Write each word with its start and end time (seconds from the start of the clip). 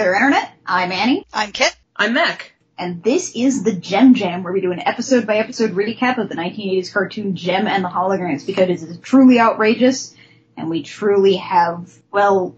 there, 0.00 0.14
Internet. 0.14 0.50
I'm 0.64 0.92
Annie. 0.92 1.26
I'm 1.30 1.52
Kit. 1.52 1.76
I'm 1.94 2.14
Mac. 2.14 2.54
And 2.78 3.02
this 3.02 3.36
is 3.36 3.64
the 3.64 3.74
Gem 3.74 4.14
Jam, 4.14 4.42
where 4.42 4.52
we 4.52 4.62
do 4.62 4.72
an 4.72 4.80
episode 4.80 5.26
by 5.26 5.36
episode 5.36 5.72
recap 5.72 6.16
of 6.16 6.30
the 6.30 6.36
1980s 6.36 6.90
cartoon 6.90 7.36
Jem 7.36 7.66
and 7.66 7.84
the 7.84 7.90
Holograms, 7.90 8.46
because 8.46 8.70
it 8.70 8.88
is 8.88 8.98
truly 9.00 9.38
outrageous, 9.38 10.16
and 10.56 10.70
we 10.70 10.82
truly 10.82 11.36
have, 11.36 11.92
well, 12.10 12.56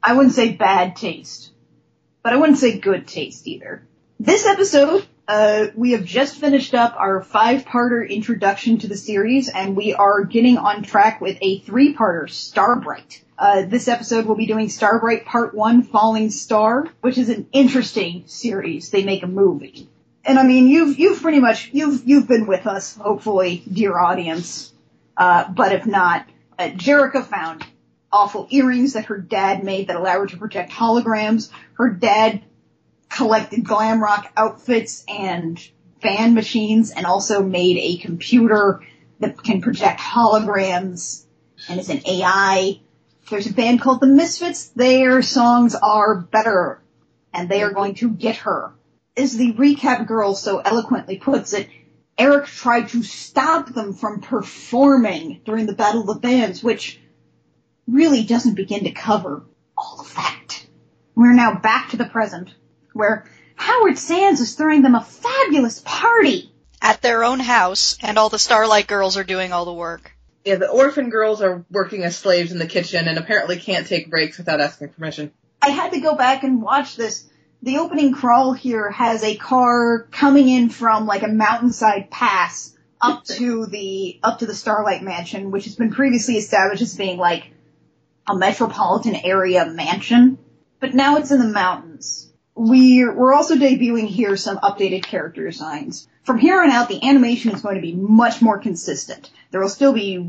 I 0.00 0.12
wouldn't 0.12 0.36
say 0.36 0.52
bad 0.52 0.94
taste, 0.94 1.50
but 2.22 2.32
I 2.32 2.36
wouldn't 2.36 2.58
say 2.58 2.78
good 2.78 3.08
taste 3.08 3.48
either. 3.48 3.84
This 4.20 4.46
episode, 4.46 5.04
uh, 5.28 5.66
we 5.74 5.92
have 5.92 6.04
just 6.04 6.36
finished 6.36 6.74
up 6.74 6.94
our 6.98 7.22
five-parter 7.22 8.08
introduction 8.08 8.78
to 8.78 8.88
the 8.88 8.96
series, 8.96 9.48
and 9.48 9.76
we 9.76 9.94
are 9.94 10.24
getting 10.24 10.58
on 10.58 10.82
track 10.82 11.20
with 11.20 11.38
a 11.40 11.60
three-parter, 11.60 12.28
Starbright. 12.28 13.22
Uh, 13.38 13.62
this 13.62 13.88
episode 13.88 14.26
we'll 14.26 14.36
be 14.36 14.46
doing 14.46 14.68
Starbright 14.68 15.24
Part 15.24 15.54
1 15.54 15.84
Falling 15.84 16.30
Star, 16.30 16.86
which 17.00 17.18
is 17.18 17.28
an 17.28 17.48
interesting 17.52 18.24
series. 18.26 18.90
They 18.90 19.04
make 19.04 19.22
a 19.22 19.28
movie. 19.28 19.88
And 20.24 20.38
I 20.38 20.44
mean, 20.44 20.68
you've, 20.68 20.98
you've 20.98 21.20
pretty 21.20 21.40
much, 21.40 21.70
you've, 21.72 22.02
you've 22.04 22.28
been 22.28 22.46
with 22.46 22.66
us, 22.66 22.96
hopefully, 22.96 23.64
dear 23.72 23.98
audience. 23.98 24.72
Uh, 25.16 25.48
but 25.48 25.72
if 25.72 25.86
not, 25.86 26.28
uh, 26.58 26.68
Jerrica 26.68 27.24
found 27.24 27.64
awful 28.12 28.46
earrings 28.50 28.92
that 28.92 29.06
her 29.06 29.18
dad 29.18 29.64
made 29.64 29.88
that 29.88 29.96
allow 29.96 30.20
her 30.20 30.26
to 30.26 30.36
project 30.36 30.70
holograms. 30.70 31.50
Her 31.74 31.90
dad 31.90 32.42
collected 33.12 33.64
glam 33.64 34.02
rock 34.02 34.32
outfits 34.36 35.04
and 35.08 35.58
fan 36.00 36.34
machines 36.34 36.90
and 36.90 37.06
also 37.06 37.42
made 37.42 37.78
a 37.78 38.02
computer 38.02 38.82
that 39.20 39.42
can 39.42 39.60
project 39.60 40.00
holograms 40.00 41.24
and 41.68 41.78
is 41.78 41.90
an 41.90 42.02
AI. 42.06 42.80
There's 43.30 43.46
a 43.46 43.52
band 43.52 43.80
called 43.80 44.00
the 44.00 44.06
Misfits. 44.06 44.68
Their 44.70 45.22
songs 45.22 45.74
are 45.74 46.16
better 46.16 46.82
and 47.32 47.48
they 47.48 47.62
are 47.62 47.72
going 47.72 47.94
to 47.96 48.10
get 48.10 48.36
her. 48.38 48.72
As 49.16 49.36
the 49.36 49.52
recap 49.52 50.06
girl 50.06 50.34
so 50.34 50.58
eloquently 50.58 51.18
puts 51.18 51.52
it, 51.52 51.68
Eric 52.18 52.46
tried 52.46 52.88
to 52.90 53.02
stop 53.02 53.72
them 53.72 53.94
from 53.94 54.20
performing 54.20 55.40
during 55.44 55.66
the 55.66 55.74
Battle 55.74 56.02
of 56.02 56.06
the 56.06 56.14
Bands, 56.14 56.62
which 56.62 57.00
really 57.86 58.24
doesn't 58.24 58.54
begin 58.54 58.84
to 58.84 58.92
cover 58.92 59.44
all 59.76 60.00
of 60.00 60.14
that. 60.14 60.66
We're 61.14 61.32
now 61.32 61.58
back 61.58 61.90
to 61.90 61.96
the 61.96 62.04
present, 62.04 62.50
where 62.94 63.24
Howard 63.56 63.98
Sands 63.98 64.40
is 64.40 64.54
throwing 64.54 64.82
them 64.82 64.94
a 64.94 65.04
fabulous 65.04 65.80
party. 65.84 66.52
At 66.80 67.00
their 67.00 67.22
own 67.24 67.38
house, 67.38 67.96
and 68.02 68.18
all 68.18 68.28
the 68.28 68.38
Starlight 68.38 68.88
girls 68.88 69.16
are 69.16 69.24
doing 69.24 69.52
all 69.52 69.64
the 69.64 69.72
work. 69.72 70.12
Yeah, 70.44 70.56
the 70.56 70.68
orphan 70.68 71.10
girls 71.10 71.40
are 71.40 71.64
working 71.70 72.02
as 72.02 72.16
slaves 72.16 72.50
in 72.50 72.58
the 72.58 72.66
kitchen 72.66 73.06
and 73.06 73.18
apparently 73.18 73.56
can't 73.58 73.86
take 73.86 74.10
breaks 74.10 74.38
without 74.38 74.60
asking 74.60 74.88
permission. 74.88 75.32
I 75.60 75.70
had 75.70 75.92
to 75.92 76.00
go 76.00 76.16
back 76.16 76.42
and 76.42 76.60
watch 76.60 76.96
this. 76.96 77.28
The 77.62 77.78
opening 77.78 78.12
crawl 78.12 78.52
here 78.52 78.90
has 78.90 79.22
a 79.22 79.36
car 79.36 80.08
coming 80.10 80.48
in 80.48 80.68
from 80.68 81.06
like 81.06 81.22
a 81.22 81.28
mountainside 81.28 82.10
pass 82.10 82.76
up 83.00 83.24
to 83.24 83.66
the 83.66 84.18
up 84.24 84.40
to 84.40 84.46
the 84.46 84.54
Starlight 84.54 85.04
Mansion, 85.04 85.52
which 85.52 85.64
has 85.64 85.76
been 85.76 85.92
previously 85.92 86.36
established 86.36 86.82
as 86.82 86.96
being 86.96 87.18
like 87.18 87.52
a 88.28 88.36
metropolitan 88.36 89.14
area 89.14 89.66
mansion, 89.66 90.38
but 90.80 90.94
now 90.94 91.16
it's 91.18 91.30
in 91.30 91.38
the 91.38 91.46
mountains. 91.46 92.31
We're, 92.54 93.14
we're 93.14 93.32
also 93.32 93.56
debuting 93.56 94.06
here 94.06 94.36
some 94.36 94.58
updated 94.58 95.04
character 95.04 95.46
designs. 95.46 96.08
From 96.24 96.38
here 96.38 96.62
on 96.62 96.70
out, 96.70 96.88
the 96.88 97.02
animation 97.08 97.52
is 97.52 97.62
going 97.62 97.76
to 97.76 97.80
be 97.80 97.94
much 97.94 98.42
more 98.42 98.58
consistent. 98.58 99.30
There 99.50 99.60
will 99.60 99.68
still 99.68 99.92
be 99.92 100.24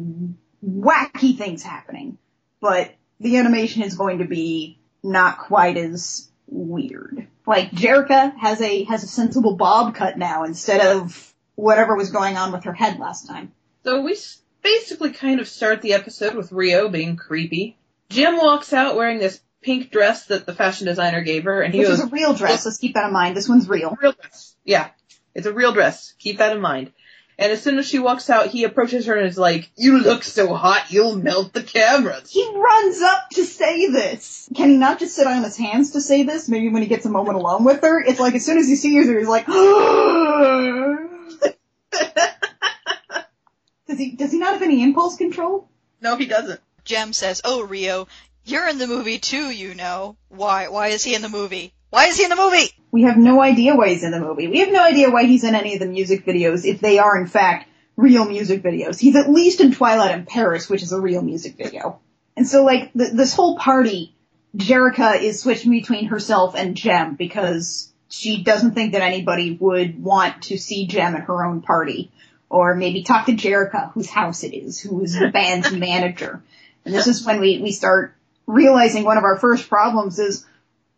wacky 0.66 1.38
things 1.38 1.64
happening, 1.64 2.18
but 2.62 2.92
the 3.20 3.38
animation 3.38 3.84
is 3.84 3.96
going 3.96 4.20
to 4.20 4.25
be 4.25 4.80
not 5.03 5.38
quite 5.38 5.78
as 5.78 6.30
weird. 6.47 7.28
Like 7.46 7.72
Jerrica 7.72 8.36
has 8.38 8.62
a 8.62 8.84
has 8.86 9.03
a 9.03 9.08
sensible 9.08 9.56
bob 9.56 9.96
cut 9.96 10.18
now 10.18 10.44
instead 10.44 10.81
of 10.81 11.34
whatever 11.56 11.96
was 11.96 12.12
going 12.12 12.38
on 12.38 12.52
with 12.52 12.64
her 12.64 12.74
head 12.74 13.00
last 13.00 13.28
time. 13.28 13.52
So 13.84 14.02
we 14.02 14.18
basically 14.64 15.12
kind 15.12 15.40
of 15.40 15.47
start 15.47 15.81
the 15.81 15.94
episode 15.94 16.36
with 16.36 16.52
Rio 16.52 16.88
being 16.88 17.18
creepy. 17.18 17.78
Jem 18.09 18.38
walks 18.38 18.72
out 18.74 18.96
wearing 18.96 19.20
this 19.20 19.42
pink 19.63 19.91
dress 19.91 20.28
that 20.28 20.46
the 20.46 20.53
fashion 20.53 20.88
designer 20.88 21.22
gave 21.22 21.46
her, 21.46 21.62
and 21.62 21.74
he 21.74 21.79
Which 21.79 21.90
goes, 21.90 22.00
is 22.00 22.06
a 22.06 22.09
real 22.09 22.34
dress. 22.34 22.66
Let's 22.66 22.78
keep 22.78 22.94
that 22.96 23.07
in 23.07 23.13
mind. 23.13 23.35
This 23.35 23.50
one's 23.50 23.68
real. 23.68 23.97
real 24.01 24.12
dress. 24.12 24.56
Yeah, 24.63 24.90
it's 25.34 25.47
a 25.47 25.53
real 25.53 25.74
dress. 25.74 26.13
Keep 26.19 26.38
that 26.38 26.56
in 26.56 26.62
mind. 26.62 26.91
And 27.35 27.51
as 27.51 27.63
soon 27.63 27.79
as 27.79 27.88
she 27.88 27.97
walks 27.97 28.29
out, 28.29 28.47
he 28.47 28.63
approaches 28.63 29.07
her 29.07 29.16
and 29.16 29.28
is 29.28 29.40
like, 29.40 29.72
"You 29.75 30.00
look 30.00 30.23
so 30.23 30.53
hot, 30.53 30.91
you'll 30.91 31.16
melt 31.16 31.52
the 31.52 31.63
cameras." 31.63 32.31
He 32.31 32.47
runs 32.56 33.02
up 33.02 33.29
to 33.31 33.44
say 33.44 33.88
this. 33.88 34.47
Can 34.56 34.69
he 34.69 34.78
not 34.78 35.00
just 35.00 35.16
sit 35.16 35.25
on 35.25 35.44
his 35.44 35.57
hands 35.57 35.91
to 35.91 36.02
say 36.02 36.23
this? 36.23 36.47
Maybe 36.47 36.69
when 36.69 36.84
he 36.84 36.88
gets 36.88 37.06
a 37.06 37.09
moment 37.09 37.38
alone 37.38 37.63
with 37.63 37.81
her, 37.81 38.00
it's 38.00 38.19
like 38.19 38.35
as 38.35 38.46
soon 38.46 38.59
as 38.59 38.68
he 38.68 38.75
sees 38.75 39.07
her, 39.07 39.18
he's 39.18 39.28
like, 39.28 39.47
does 43.88 43.97
he 43.97 44.12
does 44.12 44.31
he 44.31 44.38
not 44.38 44.53
have 44.53 44.62
any 44.62 44.84
impulse 44.84 45.18
control? 45.18 45.68
no, 46.02 46.18
he 46.18 46.25
doesn't. 46.25 46.59
Jem 46.85 47.13
says, 47.13 47.41
"Oh, 47.46 47.63
Rio, 47.63 48.07
you're 48.46 48.68
in 48.68 48.78
the 48.78 48.88
movie 48.88 49.20
too, 49.20 49.50
you 49.50 49.76
know. 49.76 50.18
Why? 50.30 50.68
Why 50.68 50.88
is 50.90 51.04
he 51.04 51.16
in 51.16 51.22
the 51.22 51.30
movie? 51.30 51.74
Why 51.90 52.06
is 52.06 52.18
he 52.18 52.24
in 52.24 52.30
the 52.30 52.36
movie?" 52.36 52.72
We 52.92 53.04
have 53.04 53.18
no 53.18 53.42
idea 53.42 53.76
why 53.76 53.90
he's 53.90 54.04
in 54.04 54.12
the 54.12 54.20
movie. 54.20 54.48
We 54.48 54.59
have 54.59 54.72
no 54.72 54.84
idea 54.84 55.09
why 55.09 55.26
he's 55.26 55.44
in 55.44 55.56
any 55.56 55.74
of 55.74 55.80
the 55.80 55.88
music 55.88 56.26
videos, 56.26 56.64
if 56.66 56.80
they 56.80 57.00
are 57.00 57.20
in 57.20 57.28
fact 57.28 57.68
real 57.96 58.26
music 58.26 58.62
videos. 58.64 59.00
He's 59.00 59.16
at 59.16 59.30
least 59.30 59.62
in 59.62 59.72
Twilight 59.72 60.18
in 60.18 60.26
Paris, 60.26 60.70
which 60.70 60.84
is 60.84 60.92
a 60.92 61.00
real 61.00 61.22
music 61.22 61.56
video. 61.58 62.00
And 62.36 62.48
so 62.48 62.64
like 62.64 62.94
th- 62.94 63.14
this 63.14 63.34
whole 63.34 63.58
party, 63.58 64.16
Jerrica 64.56 65.22
is 65.22 65.42
switching 65.42 65.72
between 65.72 66.06
herself 66.06 66.56
and 66.56 66.76
Jem 66.76 67.16
because 67.16 67.92
she 68.09 68.44
doesn't 68.44 68.74
think 68.74 68.94
that 68.94 69.02
anybody 69.02 69.58
would 69.59 70.02
want 70.02 70.44
to 70.44 70.58
see 70.58 70.88
Jem 70.88 71.16
at 71.16 71.24
her 71.24 71.46
own 71.46 71.62
party. 71.62 72.12
Or 72.50 72.76
maybe 72.76 73.02
talk 73.02 73.26
to 73.26 73.32
Jerrica, 73.32 73.92
whose 73.94 74.09
house 74.09 74.44
it 74.44 74.53
is, 74.53 74.80
who 74.80 75.02
is 75.02 75.18
the 75.18 75.30
band's 75.30 75.72
manager. 75.88 76.44
And 76.86 76.94
this 76.94 77.08
is 77.08 77.26
when 77.26 77.40
we, 77.40 77.59
we 77.59 77.72
start 77.72 78.16
realizing 78.46 79.04
one 79.04 79.18
of 79.18 79.24
our 79.24 79.38
first 79.38 79.70
problems 79.70 80.20
is 80.20 80.46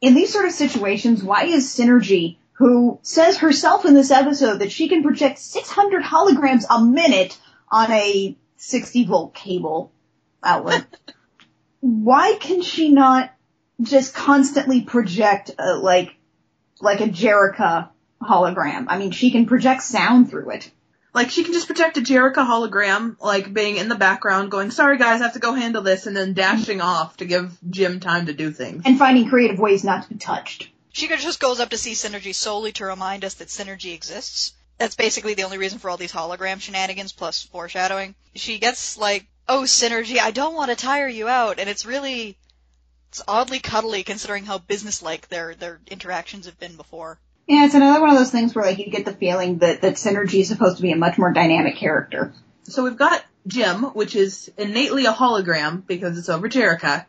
in 0.02 0.14
these 0.14 0.32
sort 0.32 0.46
of 0.46 0.52
situations, 0.52 1.24
why 1.24 1.46
is 1.46 1.68
Synergy, 1.68 2.38
who 2.54 3.00
says 3.02 3.38
herself 3.38 3.86
in 3.86 3.94
this 3.94 4.12
episode 4.12 4.60
that 4.60 4.72
she 4.72 4.88
can 4.88 5.04
project 5.04 5.40
600 5.40 6.04
holograms 6.04 6.64
a 6.70 6.84
minute 6.84 7.38
on 7.72 7.92
a 7.92 8.36
60 8.58 9.06
volt 9.06 9.34
cable 9.34 9.92
outlet, 10.44 10.86
why 11.80 12.38
can 12.40 12.62
she 12.62 12.92
not 12.92 13.32
just 13.82 14.14
constantly 14.14 14.82
project 14.82 15.52
uh, 15.60 15.80
like 15.80 16.16
like 16.82 17.02
a 17.02 17.08
Jerrica 17.08 17.90
hologram? 18.22 18.86
I 18.88 18.98
mean, 18.98 19.12
she 19.12 19.32
can 19.32 19.46
project 19.46 19.84
sound 19.84 20.30
through 20.30 20.52
it. 20.52 20.72
Like 21.16 21.32
she 21.32 21.46
can 21.46 21.54
just 21.54 21.68
project 21.68 21.96
a 21.96 22.02
Jerrica 22.02 22.46
hologram, 22.46 23.16
like 23.22 23.54
being 23.54 23.78
in 23.78 23.88
the 23.88 23.96
background, 23.96 24.52
going, 24.52 24.70
"Sorry 24.70 24.98
guys, 24.98 25.22
I 25.22 25.24
have 25.24 25.34
to 25.34 25.40
go 25.40 25.54
handle 25.54 25.82
this," 25.82 26.08
and 26.08 26.16
then 26.16 26.34
dashing 26.34 26.82
off 26.82 27.16
to 27.18 27.26
give 27.26 27.58
Jem 27.70 28.02
time 28.02 28.26
to 28.26 28.34
do 28.34 28.52
things. 28.52 28.84
and 28.86 29.00
finding 29.00 29.30
creative 29.30 29.58
ways 29.58 29.86
not 29.86 30.04
to 30.04 30.10
be 30.10 30.16
touched. 30.16 30.68
She 30.92 31.08
just 31.08 31.40
goes 31.40 31.62
up 31.62 31.70
to 31.70 31.78
see 31.78 31.94
Synergy 31.94 32.36
solely 32.36 32.74
to 32.74 32.86
remind 32.86 33.24
us 33.24 33.36
that 33.36 33.48
Synergy 33.48 33.94
exists. 33.94 34.54
That's 34.78 34.96
basically 34.96 35.36
the 35.36 35.44
only 35.44 35.58
reason 35.58 35.80
for 35.80 35.90
all 35.90 35.96
these 35.96 36.12
hologram 36.12 36.60
shenanigans 36.60 37.14
plus 37.14 37.44
foreshadowing. 37.44 38.16
She 38.36 38.60
gets 38.60 38.98
like, 38.98 39.26
"Oh, 39.48 39.62
Synergy, 39.62 40.20
I 40.20 40.32
don't 40.32 40.54
want 40.54 40.72
to 40.72 40.76
tire 40.76 41.08
you 41.08 41.30
out," 41.30 41.60
and 41.60 41.70
it's 41.70 41.86
really, 41.86 42.38
it's 43.08 43.22
oddly 43.26 43.60
cuddly 43.60 44.04
considering 44.04 44.44
how 44.44 44.58
businesslike 44.58 45.30
their 45.30 45.56
their 45.56 45.80
interactions 45.88 46.46
have 46.46 46.60
been 46.60 46.76
before. 46.76 47.22
Yeah, 47.48 47.66
it's 47.66 47.76
another 47.76 48.02
one 48.02 48.10
of 48.10 48.18
those 48.18 48.32
things 48.32 48.56
where 48.56 48.66
like 48.66 48.80
you 48.80 48.90
get 48.90 49.06
the 49.06 49.14
feeling 49.14 49.60
that 49.60 49.82
that 49.82 49.96
Synergy 49.96 50.42
is 50.42 50.48
supposed 50.48 50.78
to 50.78 50.82
be 50.82 50.92
a 50.92 50.96
much 50.96 51.18
more 51.18 51.32
dynamic 51.32 51.76
character. 51.76 52.34
So 52.64 52.84
we've 52.84 52.98
got 52.98 53.24
Jem, 53.46 53.84
which 53.84 54.16
is 54.16 54.52
innately 54.58 55.06
a 55.06 55.14
hologram 55.14 55.86
because 55.86 56.18
it's 56.18 56.30
over 56.30 56.50
Jerrica, 56.50 57.06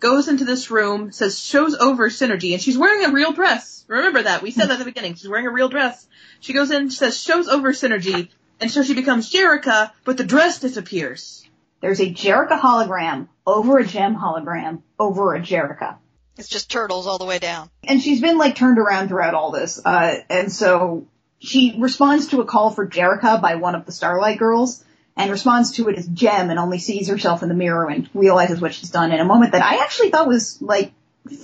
goes 0.00 0.28
into 0.28 0.44
this 0.44 0.70
room, 0.70 1.10
says 1.12 1.40
shows 1.40 1.74
over 1.74 2.10
Synergy, 2.10 2.52
and 2.52 2.60
she's 2.60 2.76
wearing 2.76 3.06
a 3.06 3.12
real 3.12 3.32
dress. 3.32 3.84
Remember 3.88 4.22
that. 4.22 4.42
We 4.42 4.50
said 4.50 4.66
that 4.66 4.72
at 4.72 4.78
the 4.78 4.84
beginning. 4.84 5.14
She's 5.14 5.28
wearing 5.28 5.46
a 5.46 5.50
real 5.50 5.70
dress. 5.70 6.06
She 6.40 6.52
goes 6.52 6.70
in, 6.70 6.90
says 6.90 7.18
shows 7.18 7.48
over 7.48 7.72
Synergy, 7.72 8.28
and 8.60 8.70
so 8.70 8.82
she 8.82 8.94
becomes 8.94 9.32
Jerrica, 9.32 9.92
but 10.04 10.18
the 10.18 10.24
dress 10.24 10.60
disappears. 10.60 11.48
There's 11.80 12.00
a 12.00 12.12
Jerrica 12.12 12.60
hologram 12.60 13.28
over 13.46 13.78
a 13.78 13.86
Jem 13.86 14.16
hologram 14.16 14.82
over 14.98 15.34
a 15.34 15.40
Jerrica. 15.40 15.96
It's 16.38 16.48
just 16.48 16.70
turtles 16.70 17.06
all 17.06 17.18
the 17.18 17.24
way 17.24 17.38
down. 17.38 17.68
And 17.84 18.00
she's 18.00 18.20
been 18.20 18.38
like 18.38 18.54
turned 18.54 18.78
around 18.78 19.08
throughout 19.08 19.34
all 19.34 19.50
this. 19.50 19.84
Uh, 19.84 20.20
and 20.30 20.50
so 20.52 21.06
she 21.40 21.76
responds 21.78 22.28
to 22.28 22.40
a 22.40 22.44
call 22.44 22.70
for 22.70 22.86
Jerrica 22.86 23.42
by 23.42 23.56
one 23.56 23.74
of 23.74 23.86
the 23.86 23.92
Starlight 23.92 24.38
girls 24.38 24.84
and 25.16 25.30
responds 25.30 25.72
to 25.72 25.88
it 25.88 25.98
as 25.98 26.06
Jem 26.06 26.50
and 26.50 26.58
only 26.58 26.78
sees 26.78 27.08
herself 27.08 27.42
in 27.42 27.48
the 27.48 27.54
mirror 27.54 27.90
and 27.90 28.08
realizes 28.14 28.60
what 28.60 28.72
she's 28.72 28.90
done 28.90 29.10
in 29.10 29.18
a 29.18 29.24
moment 29.24 29.52
that 29.52 29.62
I 29.62 29.82
actually 29.82 30.10
thought 30.10 30.28
was 30.28 30.62
like 30.62 30.92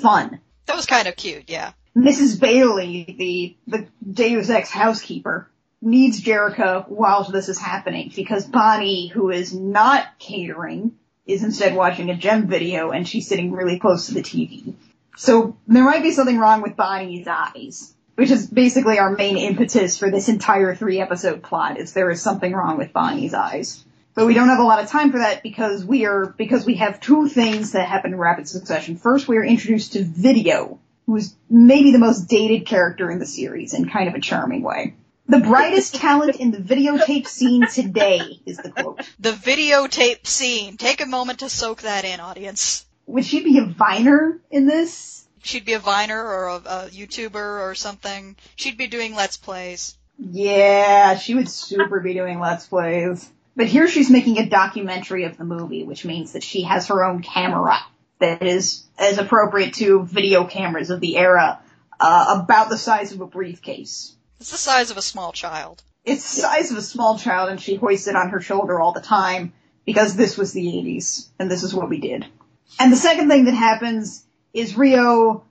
fun. 0.01 0.41
That 0.67 0.77
was 0.77 0.87
kind 0.87 1.09
of 1.09 1.17
cute, 1.17 1.45
yeah. 1.49 1.73
Mrs. 1.97 2.41
Bailey, 2.41 3.05
the, 3.19 3.57
the 3.67 3.87
Deus 4.09 4.49
Ex 4.49 4.71
housekeeper, 4.71 5.51
needs 5.83 6.23
Jerrica 6.23 6.89
while 6.89 7.25
this 7.25 7.49
is 7.49 7.59
happening 7.59 8.13
because 8.15 8.47
Bonnie, 8.47 9.09
who 9.09 9.31
is 9.31 9.53
not 9.53 10.19
catering, 10.19 10.93
is 11.27 11.43
instead 11.43 11.75
watching 11.75 12.11
a 12.11 12.17
Jem 12.17 12.47
video 12.47 12.91
and 12.91 13.09
she's 13.09 13.29
sitting 13.29 13.53
really 13.53 13.79
close 13.79 14.07
to 14.07 14.15
the 14.15 14.23
TV. 14.23 14.75
So 15.17 15.57
there 15.67 15.85
might 15.85 16.03
be 16.03 16.11
something 16.11 16.39
wrong 16.39 16.63
with 16.63 16.77
Bonnie's 16.77 17.27
eyes, 17.27 17.95
which 18.17 18.31
is 18.31 18.47
basically 18.47 18.99
our 18.99 19.11
main 19.11 19.37
impetus 19.37 19.97
for 19.97 20.11
this 20.11 20.29
entire 20.29 20.75
three 20.75 21.01
episode 21.01 21.43
plot 21.43 21.79
is 21.79 21.93
there 21.93 22.11
is 22.11 22.21
something 22.21 22.53
wrong 22.53 22.79
with 22.79 22.93
Bonnie's 22.93 23.35
eyes. 23.35 23.85
But 24.15 24.27
we 24.27 24.35
don't 24.35 24.49
have 24.49 24.61
a 24.61 24.65
lot 24.65 24.83
of 24.83 24.89
time 24.89 25.11
for 25.11 25.19
that 25.19 25.43
because 25.43 25.85
we 25.85 26.07
are, 26.07 26.27
because 26.27 26.65
we 26.65 26.77
have 26.77 27.01
two 27.01 27.29
things 27.29 27.73
that 27.73 27.89
happen 27.89 28.13
in 28.13 28.19
rapid 28.19 28.49
succession. 28.49 28.97
First, 28.97 29.27
we 29.27 29.37
are 29.39 29.45
introduced 29.45 29.95
to 29.95 30.05
Video, 30.05 30.79
who's 31.07 31.35
maybe 31.51 31.91
the 31.91 31.99
most 31.99 32.29
dated 32.29 32.65
character 32.65 33.11
in 33.11 33.19
the 33.19 33.27
series 33.27 33.75
in 33.75 33.89
kind 33.89 34.09
of 34.09 34.15
a 34.15 34.21
charming 34.21 34.63
way. 34.63 34.95
The 35.27 35.41
brightest 35.41 35.95
talent 35.95 36.37
in 36.37 36.51
the 36.51 36.59
videotape 36.59 37.27
scene 37.27 37.67
today 37.67 38.41
is 38.45 38.59
the 38.59 38.71
quote. 38.71 39.01
The 39.19 39.33
videotape 39.33 40.27
scene. 40.27 40.77
Take 40.77 41.01
a 41.01 41.07
moment 41.07 41.39
to 41.39 41.49
soak 41.49 41.83
that 41.83 42.05
in, 42.05 42.21
audience. 42.21 42.85
Would 43.07 43.25
she 43.25 43.43
be 43.43 43.59
a 43.59 43.65
Viner 43.65 44.39
in 44.51 44.67
this? 44.67 45.27
She'd 45.43 45.65
be 45.65 45.73
a 45.73 45.79
Viner 45.79 46.23
or 46.23 46.49
a, 46.49 46.55
a 46.57 46.89
YouTuber 46.91 47.35
or 47.35 47.75
something. 47.75 48.37
She'd 48.57 48.77
be 48.77 48.87
doing 48.87 49.15
Let's 49.15 49.37
Plays. 49.37 49.97
Yeah, 50.19 51.17
she 51.17 51.35
would 51.35 51.49
super 51.49 52.01
be 52.01 52.15
doing 52.15 52.39
Let's 52.39 52.67
Plays. 52.67 53.29
But 53.57 53.67
here 53.67 53.89
she's 53.89 54.11
making 54.11 54.39
a 54.39 54.47
documentary 54.47 55.25
of 55.25 55.37
the 55.37 55.45
movie, 55.45 55.85
which 55.85 56.05
means 56.05 56.33
that 56.33 56.43
she 56.43 56.63
has 56.63 56.89
her 56.89 57.05
own 57.05 57.23
camera 57.23 57.79
that 58.19 58.43
is 58.43 58.85
as 58.99 59.19
appropriate 59.19 59.75
to 59.75 60.05
video 60.05 60.45
cameras 60.45 60.91
of 60.91 61.01
the 61.01 61.17
era, 61.17 61.61
uh, 62.01 62.41
about 62.43 62.69
the 62.69 62.79
size 62.79 63.13
of 63.13 63.21
a 63.21 63.27
briefcase. 63.27 64.15
It's 64.45 64.51
the 64.51 64.59
size 64.59 64.91
of 64.91 64.99
a 64.99 65.03
small 65.03 65.33
child. 65.33 65.83
It's 66.05 66.35
the 66.35 66.43
size 66.43 66.71
of 66.71 66.77
a 66.77 66.83
small 66.83 67.17
child 67.17 67.49
and 67.49 67.59
she 67.59 67.77
hoists 67.77 68.09
it 68.09 68.15
on 68.15 68.29
her 68.29 68.43
shoulder 68.43 68.79
all 68.79 68.93
the 68.93 69.01
time 69.01 69.55
because 69.87 70.17
this 70.17 70.37
was 70.37 70.53
the 70.53 70.67
80s 70.67 71.29
and 71.39 71.51
this 71.51 71.63
is 71.63 71.73
what 71.73 71.89
we 71.89 71.99
did. 71.99 72.27
And 72.79 72.93
the 72.93 72.99
second 72.99 73.31
thing 73.31 73.47
that 73.47 73.55
happens 73.55 74.23
is 74.53 74.77
Rio 74.77 75.47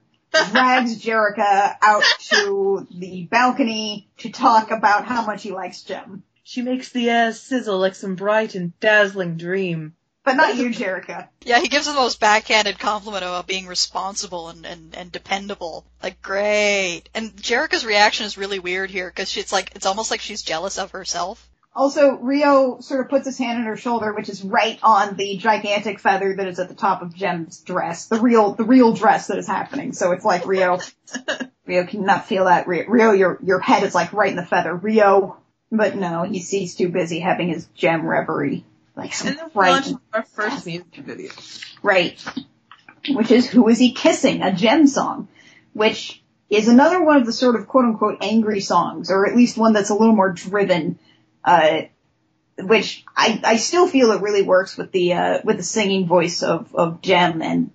drags 0.52 1.02
Jerrica 1.04 1.76
out 1.82 2.04
to 2.30 2.86
the 2.94 3.24
balcony 3.24 4.08
to 4.18 4.30
talk 4.30 4.70
about 4.70 5.06
how 5.06 5.26
much 5.26 5.42
he 5.42 5.50
likes 5.50 5.82
Jem. 5.82 6.22
She 6.44 6.62
makes 6.62 6.90
the 6.90 7.10
air 7.10 7.32
sizzle 7.32 7.80
like 7.80 7.96
some 7.96 8.14
bright 8.14 8.54
and 8.54 8.78
dazzling 8.78 9.38
dream. 9.38 9.94
But 10.24 10.36
not 10.36 10.56
you, 10.56 10.70
Jerrica. 10.70 11.28
Yeah, 11.42 11.60
he 11.60 11.68
gives 11.68 11.86
the 11.86 11.92
most 11.92 12.18
backhanded 12.18 12.78
compliment 12.78 13.22
about 13.22 13.46
being 13.46 13.66
responsible 13.66 14.48
and, 14.48 14.66
and, 14.66 14.94
and 14.96 15.12
dependable. 15.12 15.84
Like, 16.02 16.22
great. 16.22 17.02
And 17.14 17.36
Jerrica's 17.36 17.84
reaction 17.84 18.26
is 18.26 18.38
really 18.38 18.58
weird 18.58 18.90
here, 18.90 19.08
because 19.08 19.36
it's 19.36 19.52
like, 19.52 19.72
it's 19.74 19.86
almost 19.86 20.10
like 20.10 20.20
she's 20.20 20.42
jealous 20.42 20.78
of 20.78 20.92
herself. 20.92 21.48
Also, 21.76 22.12
Rio 22.12 22.78
sort 22.80 23.00
of 23.00 23.08
puts 23.08 23.26
his 23.26 23.36
hand 23.36 23.58
on 23.58 23.64
her 23.64 23.76
shoulder, 23.76 24.12
which 24.12 24.28
is 24.28 24.44
right 24.44 24.78
on 24.82 25.16
the 25.16 25.36
gigantic 25.36 25.98
feather 25.98 26.34
that 26.36 26.46
is 26.46 26.60
at 26.60 26.68
the 26.68 26.74
top 26.74 27.02
of 27.02 27.14
Jem's 27.14 27.60
dress. 27.60 28.06
The 28.06 28.20
real, 28.20 28.52
the 28.52 28.64
real 28.64 28.92
dress 28.94 29.26
that 29.26 29.38
is 29.38 29.48
happening. 29.48 29.92
So 29.92 30.12
it's 30.12 30.24
like 30.24 30.46
Rio, 30.46 30.78
Rio 31.66 31.84
cannot 31.84 32.26
feel 32.26 32.44
that. 32.44 32.68
Rio, 32.68 32.86
Rio, 32.86 33.10
your, 33.10 33.40
your 33.42 33.58
head 33.58 33.82
is 33.82 33.94
like 33.94 34.12
right 34.12 34.30
in 34.30 34.36
the 34.36 34.46
feather. 34.46 34.72
Rio, 34.72 35.36
but 35.72 35.96
no, 35.96 36.22
he's, 36.22 36.48
he's 36.48 36.76
too 36.76 36.90
busy 36.90 37.18
having 37.18 37.48
his 37.48 37.66
Gem 37.74 38.06
reverie. 38.06 38.64
Like 38.96 39.14
some 39.14 39.28
And 39.28 39.38
then 39.38 39.46
we 39.46 39.52
frightened 39.52 39.92
launched 39.92 40.04
our 40.12 40.22
first 40.22 40.66
music 40.66 40.94
video. 40.96 41.32
Right. 41.82 42.22
Which 43.08 43.30
is 43.30 43.48
Who 43.48 43.68
Is 43.68 43.78
He 43.78 43.92
Kissing? 43.92 44.42
A 44.42 44.52
Jem 44.52 44.86
song. 44.86 45.28
Which 45.72 46.22
is 46.48 46.68
another 46.68 47.02
one 47.02 47.16
of 47.16 47.26
the 47.26 47.32
sort 47.32 47.56
of 47.56 47.66
quote 47.66 47.84
unquote 47.84 48.18
angry 48.22 48.60
songs, 48.60 49.10
or 49.10 49.26
at 49.26 49.36
least 49.36 49.58
one 49.58 49.72
that's 49.72 49.90
a 49.90 49.94
little 49.94 50.14
more 50.14 50.30
driven, 50.30 50.98
uh, 51.44 51.82
which 52.58 53.04
I, 53.16 53.40
I 53.42 53.56
still 53.56 53.88
feel 53.88 54.12
it 54.12 54.22
really 54.22 54.42
works 54.42 54.76
with 54.76 54.92
the, 54.92 55.14
uh, 55.14 55.40
with 55.44 55.56
the 55.56 55.62
singing 55.64 56.06
voice 56.06 56.42
of, 56.42 56.72
of 56.74 57.02
Jem, 57.02 57.42
and 57.42 57.70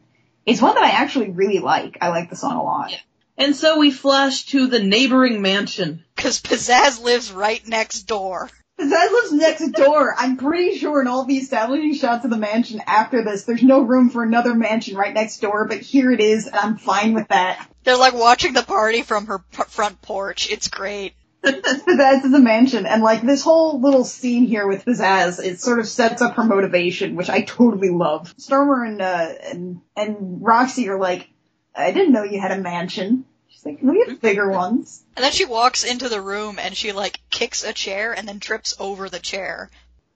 it's 0.45 0.61
one 0.61 0.75
that 0.75 0.83
I 0.83 0.91
actually 0.91 1.31
really 1.31 1.59
like. 1.59 1.97
I 2.01 2.09
like 2.09 2.29
the 2.29 2.35
song 2.35 2.55
a 2.55 2.63
lot. 2.63 2.91
Yeah. 2.91 2.97
And 3.37 3.55
so 3.55 3.79
we 3.79 3.91
flash 3.91 4.45
to 4.47 4.67
the 4.67 4.83
neighboring 4.83 5.41
mansion. 5.41 6.03
Because 6.15 6.41
Pizzazz 6.41 7.01
lives 7.01 7.31
right 7.31 7.65
next 7.67 8.03
door. 8.03 8.49
That 8.79 9.11
lives 9.11 9.33
next 9.33 9.71
door. 9.73 10.15
I'm 10.17 10.37
pretty 10.37 10.77
sure 10.77 11.01
in 11.01 11.07
all 11.07 11.25
the 11.25 11.37
establishing 11.37 11.93
shots 11.95 12.23
of 12.23 12.31
the 12.31 12.37
mansion 12.37 12.81
after 12.87 13.23
this, 13.25 13.43
there's 13.43 13.61
no 13.61 13.81
room 13.81 14.09
for 14.09 14.23
another 14.23 14.55
mansion 14.55 14.95
right 14.95 15.13
next 15.13 15.41
door, 15.41 15.65
but 15.65 15.81
here 15.81 16.11
it 16.11 16.21
is, 16.21 16.47
and 16.47 16.55
I'm 16.55 16.77
fine 16.77 17.13
with 17.13 17.27
that. 17.27 17.69
They're 17.83 17.97
like 17.97 18.13
watching 18.13 18.53
the 18.53 18.63
party 18.63 19.01
from 19.01 19.25
her 19.25 19.39
p- 19.39 19.63
front 19.67 20.01
porch. 20.01 20.49
It's 20.49 20.69
great. 20.69 21.13
Pizzazz 21.43 22.23
is 22.23 22.33
a 22.33 22.39
mansion, 22.39 22.85
and 22.85 23.03
like 23.03 23.21
this 23.21 23.43
whole 23.43 23.81
little 23.81 24.05
scene 24.05 24.45
here 24.45 24.67
with 24.67 24.85
Pizzazz, 24.85 25.43
it 25.43 25.59
sort 25.59 25.79
of 25.79 25.87
sets 25.87 26.21
up 26.21 26.35
her 26.35 26.43
motivation, 26.43 27.15
which 27.15 27.29
I 27.29 27.41
totally 27.41 27.89
love. 27.89 28.33
Stormer 28.37 28.85
and 28.85 29.01
uh, 29.01 29.33
and 29.43 29.81
and 29.95 30.41
Roxy 30.41 30.87
are 30.89 30.99
like, 30.99 31.29
I 31.75 31.91
didn't 31.91 32.13
know 32.13 32.23
you 32.23 32.39
had 32.39 32.51
a 32.51 32.61
mansion. 32.61 33.25
She's 33.49 33.65
like, 33.65 33.79
Can 33.79 33.91
we 33.91 34.05
have 34.07 34.21
bigger 34.21 34.45
mm-hmm. 34.45 34.55
ones. 34.55 35.03
And 35.15 35.23
then 35.23 35.31
she 35.31 35.45
walks 35.45 35.83
into 35.83 36.09
the 36.09 36.21
room 36.21 36.59
and 36.59 36.75
she 36.75 36.91
like 36.91 37.19
kicks 37.29 37.63
a 37.63 37.73
chair 37.73 38.13
and 38.13 38.27
then 38.27 38.39
trips 38.39 38.75
over 38.79 39.09
the 39.09 39.19
chair. 39.19 39.69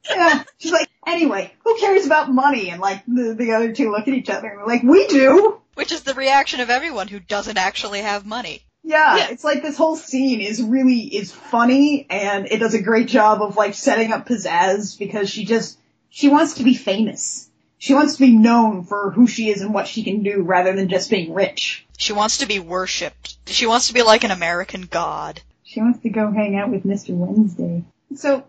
Yeah, 0.09 0.44
she's 0.57 0.71
like, 0.71 0.89
anyway, 1.07 1.53
who 1.63 1.80
cares 1.80 2.06
about 2.06 2.31
money? 2.31 2.69
And 2.69 2.81
like 2.81 3.06
the 3.06 3.33
the 3.38 3.53
other 3.53 3.74
two 3.74 3.91
look 3.91 4.07
at 4.07 4.13
each 4.13 4.30
other 4.30 4.47
and 4.47 4.59
we're 4.59 4.68
like, 4.68 4.83
we 4.83 5.07
do. 5.07 5.59
Which 5.75 5.91
is 5.91 6.03
the 6.03 6.13
reaction 6.13 6.59
of 6.59 6.69
everyone 6.69 7.07
who 7.07 7.19
doesn't 7.19 7.57
actually 7.57 8.01
have 8.01 8.25
money. 8.25 8.63
Yeah, 8.83 9.18
Yeah. 9.18 9.27
it's 9.30 9.44
like 9.44 9.62
this 9.62 9.77
whole 9.77 9.95
scene 9.95 10.41
is 10.41 10.62
really 10.62 11.00
is 11.00 11.31
funny 11.31 12.06
and 12.09 12.47
it 12.47 12.59
does 12.59 12.74
a 12.74 12.81
great 12.81 13.07
job 13.07 13.41
of 13.41 13.56
like 13.56 13.74
setting 13.74 14.12
up 14.12 14.27
Pizzazz 14.27 15.00
because 15.00 15.29
she 15.29 15.45
just 15.45 15.79
she 16.09 16.29
wants 16.29 16.56
to 16.56 16.63
be 16.63 16.75
famous. 16.75 17.50
She 17.83 17.94
wants 17.94 18.13
to 18.13 18.21
be 18.21 18.31
known 18.31 18.85
for 18.85 19.12
who 19.12 19.27
she 19.27 19.50
is 19.50 19.62
and 19.62 19.74
what 19.74 19.89
she 19.89 20.03
can 20.03 20.24
do 20.24 20.41
rather 20.41 20.71
than 20.71 20.88
just 20.88 21.09
being 21.09 21.33
rich. 21.33 21.85
She 21.97 22.13
wants 22.13 22.38
to 22.38 22.45
be 22.45 22.57
worshipped. 22.57 23.35
She 23.47 23.65
wants 23.65 23.89
to 23.89 23.94
be 23.94 24.03
like 24.03 24.24
an 24.24 24.31
American 24.31 24.83
god. 24.83 25.41
She 25.65 25.81
wants 25.81 26.00
to 26.03 26.09
go 26.09 26.31
hang 26.31 26.56
out 26.56 26.69
with 26.69 26.85
Mr. 26.85 27.09
Wednesday. 27.09 27.83
So 28.15 28.45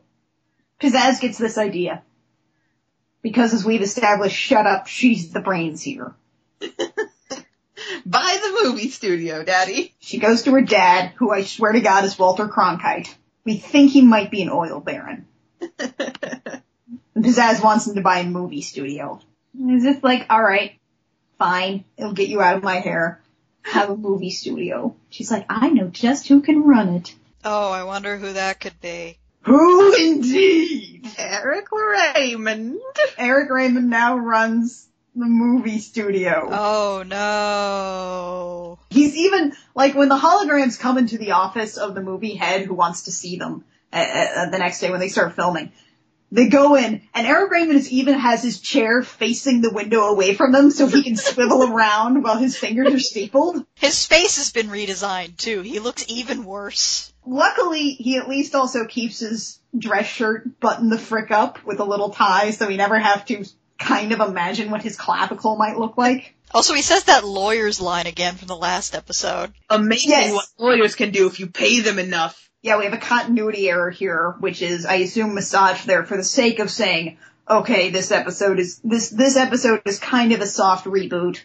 Pizzazz 0.81 1.21
gets 1.21 1.37
this 1.37 1.59
idea. 1.59 2.05
Because 3.23 3.53
as 3.55 3.65
we've 3.65 3.83
established, 3.83 4.37
shut 4.37 4.69
up, 4.69 4.87
she's 4.87 5.33
the 5.33 5.41
brains 5.41 5.83
here. 5.83 6.15
By 8.07 8.39
the 8.41 8.61
movie 8.63 8.89
studio, 8.89 9.43
Daddy. 9.43 9.97
She 9.99 10.19
goes 10.21 10.45
to 10.45 10.53
her 10.53 10.63
dad, 10.63 11.15
who 11.17 11.33
I 11.33 11.43
swear 11.43 11.73
to 11.73 11.81
God 11.81 12.05
is 12.05 12.17
Walter 12.17 12.47
Cronkite. 12.47 13.13
We 13.45 13.57
think 13.57 13.91
he 13.91 14.03
might 14.03 14.31
be 14.31 14.43
an 14.43 14.51
oil 14.51 14.79
baron. 14.79 15.27
Pizzazz 17.17 17.63
wants 17.63 17.87
him 17.87 17.95
to 17.95 18.01
buy 18.01 18.19
a 18.19 18.25
movie 18.25 18.63
studio. 18.63 19.21
And 19.59 19.71
it's 19.71 19.85
just 19.85 20.03
like, 20.03 20.31
alright, 20.31 20.79
fine, 21.39 21.85
it'll 21.97 22.13
get 22.13 22.29
you 22.29 22.41
out 22.41 22.57
of 22.57 22.63
my 22.63 22.77
hair. 22.77 23.21
Have 23.63 23.91
a 23.91 23.97
movie 23.97 24.31
studio. 24.31 24.95
She's 25.11 25.31
like, 25.31 25.47
I 25.49 25.71
know 25.71 25.89
just 25.89 26.29
who 26.29 26.43
can 26.43 26.65
run 26.65 26.91
it. 26.91 27.15
Oh, 27.45 27.71
I 27.71 27.85
wonder 27.85 28.17
who 28.17 28.33
that 28.33 28.61
could 28.61 28.81
be. 28.81 29.19
Who 29.43 29.95
indeed? 29.95 31.07
Eric 31.19 31.67
Raymond. 31.71 32.79
Eric 33.19 33.51
Raymond 33.51 33.91
now 33.91 34.17
runs 34.17 34.89
the 35.15 35.27
movie 35.27 35.79
studio. 35.79 36.49
Oh 36.51 37.05
no. 37.07 38.79
He's 38.91 39.15
even, 39.17 39.53
like, 39.75 39.95
when 39.95 40.09
the 40.09 40.19
holograms 40.19 40.81
come 40.81 40.99
into 40.99 41.19
the 41.19 41.33
office 41.33 41.77
of 41.77 41.95
the 41.95 42.03
movie 42.03 42.35
head 42.35 42.63
who 42.63 42.75
wants 42.75 43.03
to 43.03 43.13
see 43.13 43.37
them 43.37 43.65
uh, 43.93 43.97
uh, 43.97 44.51
the 44.51 44.59
next 44.59 44.81
day 44.81 44.91
when 44.91 45.01
they 45.01 45.09
start 45.09 45.37
filming, 45.37 45.73
they 46.35 46.49
go 46.49 46.75
in, 46.75 47.01
and 47.15 47.27
Eric 47.27 47.53
Raymond 47.53 47.79
is 47.79 47.91
even 47.93 48.15
has 48.15 48.43
his 48.43 48.61
chair 48.61 49.03
facing 49.05 49.61
the 49.61 49.71
window 49.73 50.01
away 50.09 50.35
from 50.35 50.51
them 50.51 50.73
so 50.73 50.89
he 50.89 51.05
can 51.05 51.17
swivel 51.17 51.63
around 51.73 52.25
while 52.25 52.37
his 52.37 52.57
fingers 52.57 52.93
are 52.93 52.99
stapled. 52.99 53.65
His 53.77 54.05
face 54.07 54.37
has 54.37 54.51
been 54.51 54.67
redesigned 54.67 55.37
too. 55.37 55.61
He 55.61 55.79
looks 55.79 56.05
even 56.09 56.45
worse. 56.45 57.13
Luckily, 57.25 57.91
he 57.91 58.17
at 58.17 58.29
least 58.29 58.57
also 58.57 58.85
keeps 58.85 59.21
his 59.21 59.61
dress 59.79 60.07
shirt 60.07 60.59
buttoned 60.59 60.91
the 60.91 60.99
frick 60.99 61.31
up 61.31 61.65
with 61.65 61.79
a 61.79 61.85
little 61.85 62.11
tie 62.11 62.51
so 62.51 62.67
we 62.67 62.77
never 62.77 62.99
have 62.99 63.25
to 63.27 63.45
kind 63.79 64.13
of 64.13 64.21
imagine 64.21 64.71
what 64.71 64.83
his 64.83 64.97
clavicle 64.97 65.57
might 65.57 65.79
look 65.79 65.97
like. 65.97 66.35
Also, 66.51 66.75
he 66.75 66.83
says 66.83 67.05
that 67.05 67.25
lawyer's 67.25 67.81
line 67.81 68.07
again 68.07 68.35
from 68.35 68.49
the 68.49 68.57
last 68.57 68.95
episode. 68.95 69.53
Amazing 69.71 70.11
Yes. 70.11 70.33
what 70.35 70.47
lawyers 70.59 70.95
can 70.95 71.11
do 71.11 71.27
if 71.29 71.39
you 71.41 71.47
pay 71.47 71.81
them 71.81 71.99
enough. 71.99 72.51
Yeah, 72.65 72.79
we 72.79 72.85
have 72.85 72.95
a 72.95 72.97
continuity 72.97 73.69
error 73.69 73.91
here, 73.91 74.37
which 74.41 74.63
is, 74.63 74.87
I 74.87 74.95
assume, 74.95 75.35
massaged 75.35 75.87
there 75.87 76.03
for 76.03 76.17
the 76.17 76.25
sake 76.25 76.61
of 76.61 76.71
saying, 76.71 77.19
okay, 77.47 77.91
this 77.91 78.11
episode 78.11 78.59
is, 78.59 78.81
this, 78.83 79.11
this 79.11 79.37
episode 79.37 79.83
is 79.85 79.99
kind 79.99 80.33
of 80.33 80.41
a 80.41 80.47
soft 80.47 80.87
reboot. 80.87 81.43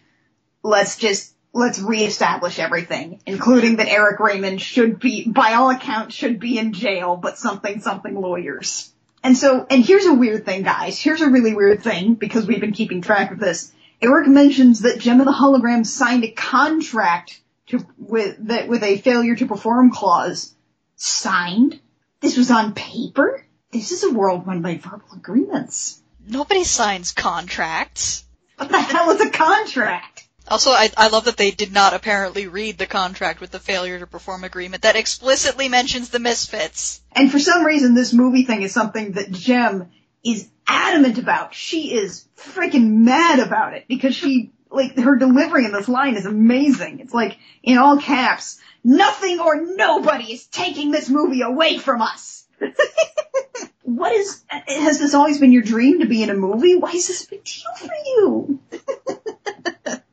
Let's 0.63 0.95
just, 0.95 1.33
let's 1.51 1.77
reestablish 1.77 2.57
everything, 2.57 3.19
including 3.25 3.75
that 3.75 3.89
Eric 3.89 4.21
Raymond 4.21 4.61
should 4.61 5.01
be, 5.01 5.27
by 5.27 5.55
all 5.55 5.69
accounts, 5.71 6.15
should 6.15 6.39
be 6.39 6.57
in 6.57 6.71
jail, 6.71 7.17
but 7.17 7.37
something, 7.37 7.81
something 7.81 8.15
lawyers. 8.15 8.89
And 9.21 9.37
so, 9.37 9.67
and 9.69 9.83
here's 9.83 10.05
a 10.05 10.13
weird 10.13 10.45
thing, 10.45 10.63
guys. 10.63 11.01
Here's 11.01 11.19
a 11.19 11.29
really 11.29 11.53
weird 11.53 11.83
thing, 11.83 12.13
because 12.13 12.47
we've 12.47 12.61
been 12.61 12.71
keeping 12.71 13.01
track 13.01 13.31
of 13.31 13.39
this. 13.39 13.73
Eric 14.01 14.29
mentions 14.29 14.83
that 14.83 14.99
Jem 14.99 15.19
of 15.19 15.25
the 15.25 15.33
Hologram 15.33 15.85
signed 15.85 16.23
a 16.23 16.31
contract 16.31 17.41
to, 17.67 17.85
with, 17.97 18.37
that, 18.47 18.69
with 18.69 18.83
a 18.83 18.99
failure 18.99 19.35
to 19.35 19.47
perform 19.47 19.91
clause 19.91 20.55
signed? 20.99 21.79
This 22.21 22.37
was 22.37 22.51
on 22.51 22.73
paper? 22.73 23.43
This 23.71 23.91
is 23.91 24.03
a 24.03 24.11
world 24.11 24.45
run 24.45 24.61
by 24.61 24.77
verbal 24.77 25.07
agreements. 25.15 26.01
Nobody 26.27 26.63
signs 26.63 27.11
contracts. 27.11 28.23
What 28.57 28.69
the 28.69 28.79
hell 28.79 29.09
is 29.11 29.21
a 29.21 29.29
contract? 29.29 30.27
Also, 30.47 30.71
I, 30.71 30.89
I 30.97 31.09
love 31.09 31.25
that 31.25 31.37
they 31.37 31.51
did 31.51 31.71
not 31.71 31.93
apparently 31.93 32.47
read 32.47 32.77
the 32.77 32.87
contract 32.87 33.39
with 33.39 33.51
the 33.51 33.59
failure 33.59 33.99
to 33.99 34.07
perform 34.07 34.43
agreement 34.43 34.81
that 34.81 34.95
explicitly 34.95 35.69
mentions 35.69 36.09
the 36.09 36.19
misfits. 36.19 37.01
And 37.11 37.31
for 37.31 37.39
some 37.39 37.63
reason, 37.63 37.93
this 37.93 38.13
movie 38.13 38.43
thing 38.43 38.63
is 38.63 38.73
something 38.73 39.13
that 39.13 39.31
Jem 39.31 39.91
is 40.23 40.49
adamant 40.67 41.19
about. 41.19 41.53
She 41.53 41.93
is 41.93 42.25
freaking 42.35 43.03
mad 43.03 43.39
about 43.39 43.75
it 43.75 43.85
because 43.87 44.15
she, 44.15 44.51
like, 44.71 44.97
her 44.97 45.15
delivery 45.15 45.65
in 45.65 45.71
this 45.71 45.89
line 45.89 46.15
is 46.15 46.25
amazing. 46.25 46.99
It's 46.99 47.13
like, 47.13 47.37
in 47.63 47.77
all 47.77 47.97
caps, 47.97 48.59
nothing 48.83 49.39
or 49.39 49.61
nobody 49.75 50.33
is 50.33 50.45
taking 50.45 50.91
this 50.91 51.09
movie 51.09 51.41
away 51.41 51.77
from 51.77 52.01
us. 52.01 52.45
what 53.83 54.11
is, 54.11 54.43
has 54.49 54.99
this 54.99 55.13
always 55.13 55.39
been 55.39 55.51
your 55.51 55.63
dream 55.63 55.99
to 55.99 56.07
be 56.07 56.23
in 56.23 56.29
a 56.29 56.35
movie? 56.35 56.75
Why 56.75 56.91
is 56.91 57.07
this 57.07 57.25
a 57.25 57.29
big 57.29 57.43
deal 57.43 57.75
for 57.77 57.93
you? 58.05 58.59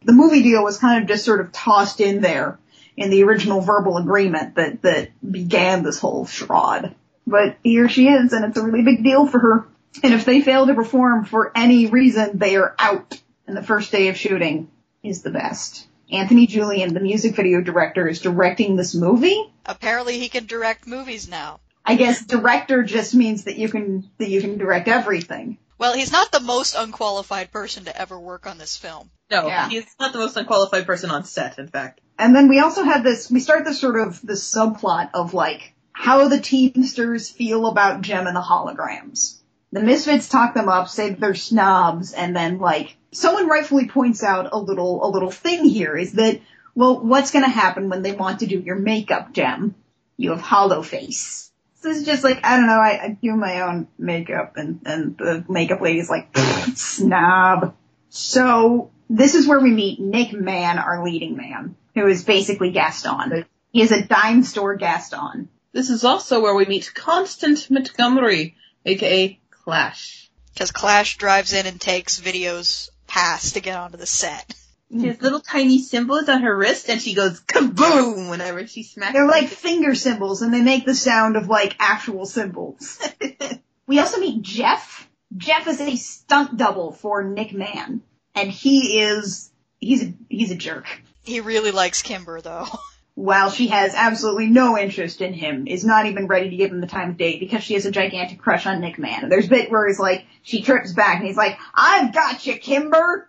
the 0.03 0.13
movie 0.13 0.43
deal 0.43 0.63
was 0.65 0.79
kind 0.79 1.03
of 1.03 1.09
just 1.09 1.25
sort 1.25 1.41
of 1.41 1.53
tossed 1.53 2.01
in 2.01 2.21
there 2.21 2.59
in 2.97 3.11
the 3.11 3.25
original 3.25 3.61
verbal 3.61 3.99
agreement 3.99 4.55
that, 4.55 4.83
that 4.83 5.11
began 5.29 5.83
this 5.83 5.99
whole 5.99 6.27
charade. 6.27 6.95
But 7.27 7.59
here 7.63 7.89
she 7.89 8.09
is, 8.09 8.33
and 8.33 8.45
it's 8.45 8.57
a 8.57 8.63
really 8.63 8.83
big 8.83 9.03
deal 9.03 9.27
for 9.27 9.39
her. 9.39 9.69
And 10.03 10.15
if 10.15 10.25
they 10.25 10.41
fail 10.41 10.67
to 10.67 10.75
perform 10.75 11.25
for 11.25 11.53
any 11.55 11.87
reason, 11.87 12.39
they 12.39 12.57
are 12.57 12.75
out. 12.79 13.21
And 13.47 13.57
the 13.57 13.63
first 13.63 13.93
day 13.93 14.09
of 14.09 14.17
shooting 14.17 14.71
is 15.03 15.23
the 15.23 15.31
best. 15.31 15.87
Anthony 16.11 16.47
Julian, 16.47 16.95
the 16.95 17.01
music 17.01 17.35
video 17.35 17.61
director, 17.61 18.09
is 18.09 18.21
directing 18.21 18.77
this 18.77 18.95
movie. 18.95 19.53
Apparently 19.65 20.19
he 20.19 20.29
can 20.29 20.47
direct 20.47 20.87
movies 20.87 21.29
now. 21.29 21.61
I 21.85 21.95
guess 21.97 22.25
director 22.25 22.83
just 22.83 23.15
means 23.15 23.45
that 23.45 23.57
you 23.57 23.69
can 23.69 24.11
that 24.19 24.29
you 24.29 24.41
can 24.41 24.59
direct 24.59 24.89
everything. 24.89 25.59
Well, 25.79 25.95
he's 25.95 26.11
not 26.13 26.33
the 26.33 26.41
most 26.41 26.75
unqualified 26.75 27.53
person 27.53 27.85
to 27.85 28.01
ever 28.01 28.19
work 28.19 28.47
on 28.47 28.59
this 28.59 28.77
film. 28.77 29.11
No, 29.31 29.47
Yeah. 29.47 29.69
he's 29.69 29.85
not 30.01 30.13
the 30.13 30.19
most 30.19 30.37
unqualified 30.37 30.87
person 30.87 31.11
on 31.11 31.25
set, 31.25 31.59
in 31.59 31.69
fact. 31.69 32.01
And 32.19 32.35
then 32.35 32.49
we 32.49 32.61
also 32.61 32.83
have 32.83 33.05
this, 33.05 33.31
we 33.31 33.41
start 33.41 33.65
this 33.65 33.81
sort 33.81 34.01
of, 34.01 34.21
this 34.23 34.51
subplot 34.53 35.11
of 35.13 35.35
like, 35.35 35.75
how 35.93 36.29
the 36.29 36.41
Teamsters 36.41 37.29
feel 37.31 37.67
about 37.67 38.01
Jem 38.01 38.27
and 38.27 38.37
the 38.37 38.41
holograms. 38.41 39.39
The 39.73 39.81
Misfits 39.83 40.29
talk 40.29 40.55
them 40.55 40.69
up, 40.69 40.89
say 40.89 41.11
that 41.11 41.21
they're 41.21 41.35
snobs, 41.35 42.13
and 42.15 42.35
then 42.35 42.59
like, 42.59 42.97
someone 43.17 43.49
rightfully 43.49 43.89
points 43.89 44.23
out 44.23 44.51
a 44.53 44.59
little, 44.59 45.05
a 45.05 45.09
little 45.09 45.31
thing 45.31 45.65
here 45.65 45.97
is 45.97 46.13
that, 46.13 46.41
well, 46.75 47.01
what's 47.01 47.31
gonna 47.31 47.49
happen 47.49 47.89
when 47.89 48.03
they 48.03 48.13
want 48.13 48.41
to 48.41 48.47
do 48.47 48.61
your 48.61 48.77
makeup, 48.77 49.33
Jem? 49.33 49.75
You 50.17 50.31
have 50.31 50.41
hollow 50.41 50.83
face. 50.83 51.51
So 51.81 51.91
it's 51.91 52.05
just 52.05 52.25
like, 52.25 52.45
I 52.45 52.57
don't 52.57 52.67
know, 52.67 52.81
I, 52.81 53.01
I 53.03 53.19
do 53.21 53.35
my 53.37 53.63
own 53.63 53.89
makeup, 53.99 54.57
and, 54.57 54.81
and 54.85 55.17
the 55.17 55.45
makeup 55.49 55.81
lady's 55.81 56.11
like, 56.11 56.37
snob. 56.75 57.75
So, 58.09 58.91
this 59.09 59.35
is 59.35 59.47
where 59.47 59.61
we 59.61 59.71
meet 59.71 60.01
Nick 60.01 60.33
Mann, 60.33 60.79
our 60.79 61.05
leading 61.05 61.37
man, 61.37 61.77
who 61.95 62.07
is 62.07 62.25
basically 62.25 62.71
Gaston. 62.71 63.45
He 63.73 63.83
is 63.83 63.93
a 63.93 64.05
dime 64.05 64.43
store 64.43 64.75
Gaston. 64.77 65.49
This 65.73 65.91
is 65.91 66.05
also 66.05 66.41
where 66.41 66.55
we 66.55 66.65
meet 66.65 66.93
Constance 66.95 67.71
Montgomery, 67.71 68.57
aka 68.85 69.39
Clash. 69.51 70.31
Because 70.55 70.71
Clash 70.71 71.19
drives 71.19 71.53
in 71.53 71.67
and 71.67 71.79
takes 71.79 72.19
videos 72.19 72.89
pass 73.17 73.53
to 73.53 73.61
get 73.61 73.79
onto 73.79 73.97
the 73.97 74.07
set. 74.07 74.55
She 74.91 75.09
has 75.09 75.21
little 75.21 75.41
tiny 75.41 75.81
cymbals 75.81 76.29
on 76.29 76.43
her 76.43 76.57
wrist, 76.57 76.89
and 76.91 77.01
she 77.01 77.15
goes 77.15 77.41
kaboom 77.41 78.31
whenever 78.31 78.67
she 78.67 78.83
smacks. 78.83 79.15
They're 79.15 79.27
like 79.27 79.49
finger 79.49 79.95
cymbals 79.95 80.43
and 80.43 80.55
they 80.55 80.61
make 80.61 80.85
the 80.85 80.95
sound 80.95 81.37
of 81.37 81.49
like 81.49 81.75
actual 81.81 82.27
cymbals. 82.27 83.03
we 83.87 83.99
also 83.99 84.21
meet 84.21 84.43
Jeff. 84.43 85.09
Jeff 85.37 85.67
is 85.67 85.81
a 85.81 85.97
stunt 85.97 86.57
double 86.57 86.93
for 86.93 87.25
Nick 87.25 87.53
Mann. 87.53 88.03
And 88.35 88.51
he 88.51 89.01
is, 89.01 89.51
he's 89.79 90.05
a, 90.05 90.15
he's 90.29 90.53
a 90.53 90.57
jerk. 90.57 90.87
He 91.25 91.41
really 91.41 91.73
likes 91.73 92.03
Kimber 92.03 92.41
though. 92.41 92.67
while 93.17 93.51
she 93.51 93.69
has 93.69 93.95
absolutely 93.95 94.47
no 94.47 94.79
interest 94.79 95.23
in 95.23 95.33
him, 95.33 95.67
is 95.67 95.87
not 95.87 96.05
even 96.05 96.27
ready 96.27 96.51
to 96.51 96.57
give 96.57 96.71
him 96.71 96.83
the 96.83 96.87
time 96.87 97.11
of 97.11 97.17
day 97.17 97.39
because 97.39 97.65
she 97.65 97.73
has 97.73 97.87
a 97.87 97.91
gigantic 97.91 98.39
crush 98.39 98.67
on 98.67 98.81
Nick 98.83 98.99
Mann. 98.99 99.31
There's 99.31 99.47
a 99.47 99.51
bit 99.51 99.71
where 99.71 99.89
he's 99.89 99.99
like, 99.99 100.27
she 100.47 100.63
trips 100.63 100.93
back 100.93 101.19
and 101.19 101.27
he's 101.27 101.37
like, 101.37 101.59
I've 101.75 102.15
got 102.15 102.47
you, 102.47 102.57
Kimber! 102.57 103.29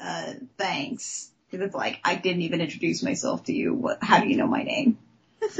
Uh, 0.00 0.34
thanks. 0.58 1.30
Cause 1.50 1.60
it's 1.60 1.74
like, 1.74 1.98
I 2.04 2.14
didn't 2.14 2.42
even 2.42 2.60
introduce 2.60 3.02
myself 3.02 3.44
to 3.44 3.54
you. 3.54 3.72
What, 3.72 4.04
how 4.04 4.20
do 4.20 4.28
you 4.28 4.36
know 4.36 4.46
my 4.46 4.64
name? 4.64 4.98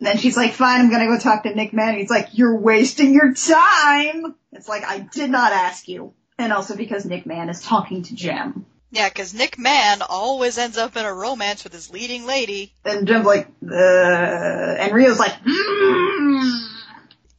then 0.00 0.16
she's 0.16 0.38
like, 0.38 0.54
fine, 0.54 0.80
I'm 0.80 0.90
gonna 0.90 1.06
go 1.06 1.18
talk 1.18 1.42
to 1.42 1.54
Nick 1.54 1.74
Mann. 1.74 1.98
He's 1.98 2.08
like, 2.08 2.30
you're 2.32 2.56
wasting 2.56 3.12
your 3.12 3.34
time! 3.34 4.34
It's 4.52 4.66
like, 4.66 4.84
I 4.84 5.00
did 5.00 5.28
not 5.28 5.52
ask 5.52 5.86
you. 5.86 6.14
And 6.38 6.50
also 6.50 6.76
because 6.76 7.04
Nick 7.04 7.26
Mann 7.26 7.50
is 7.50 7.60
talking 7.60 8.04
to 8.04 8.14
Jem. 8.14 8.64
yeah, 8.90 9.10
because 9.10 9.34
Nick 9.34 9.58
Mann 9.58 10.00
always 10.00 10.56
ends 10.56 10.78
up 10.78 10.96
in 10.96 11.04
a 11.04 11.12
romance 11.12 11.62
with 11.62 11.74
his 11.74 11.90
leading 11.90 12.24
lady. 12.24 12.72
And 12.86 13.06
Jem's 13.06 13.26
like, 13.26 13.48
uh, 13.70 13.74
and 13.74 14.94
Rio's 14.94 15.18
like, 15.18 15.34
mm. 15.42 16.77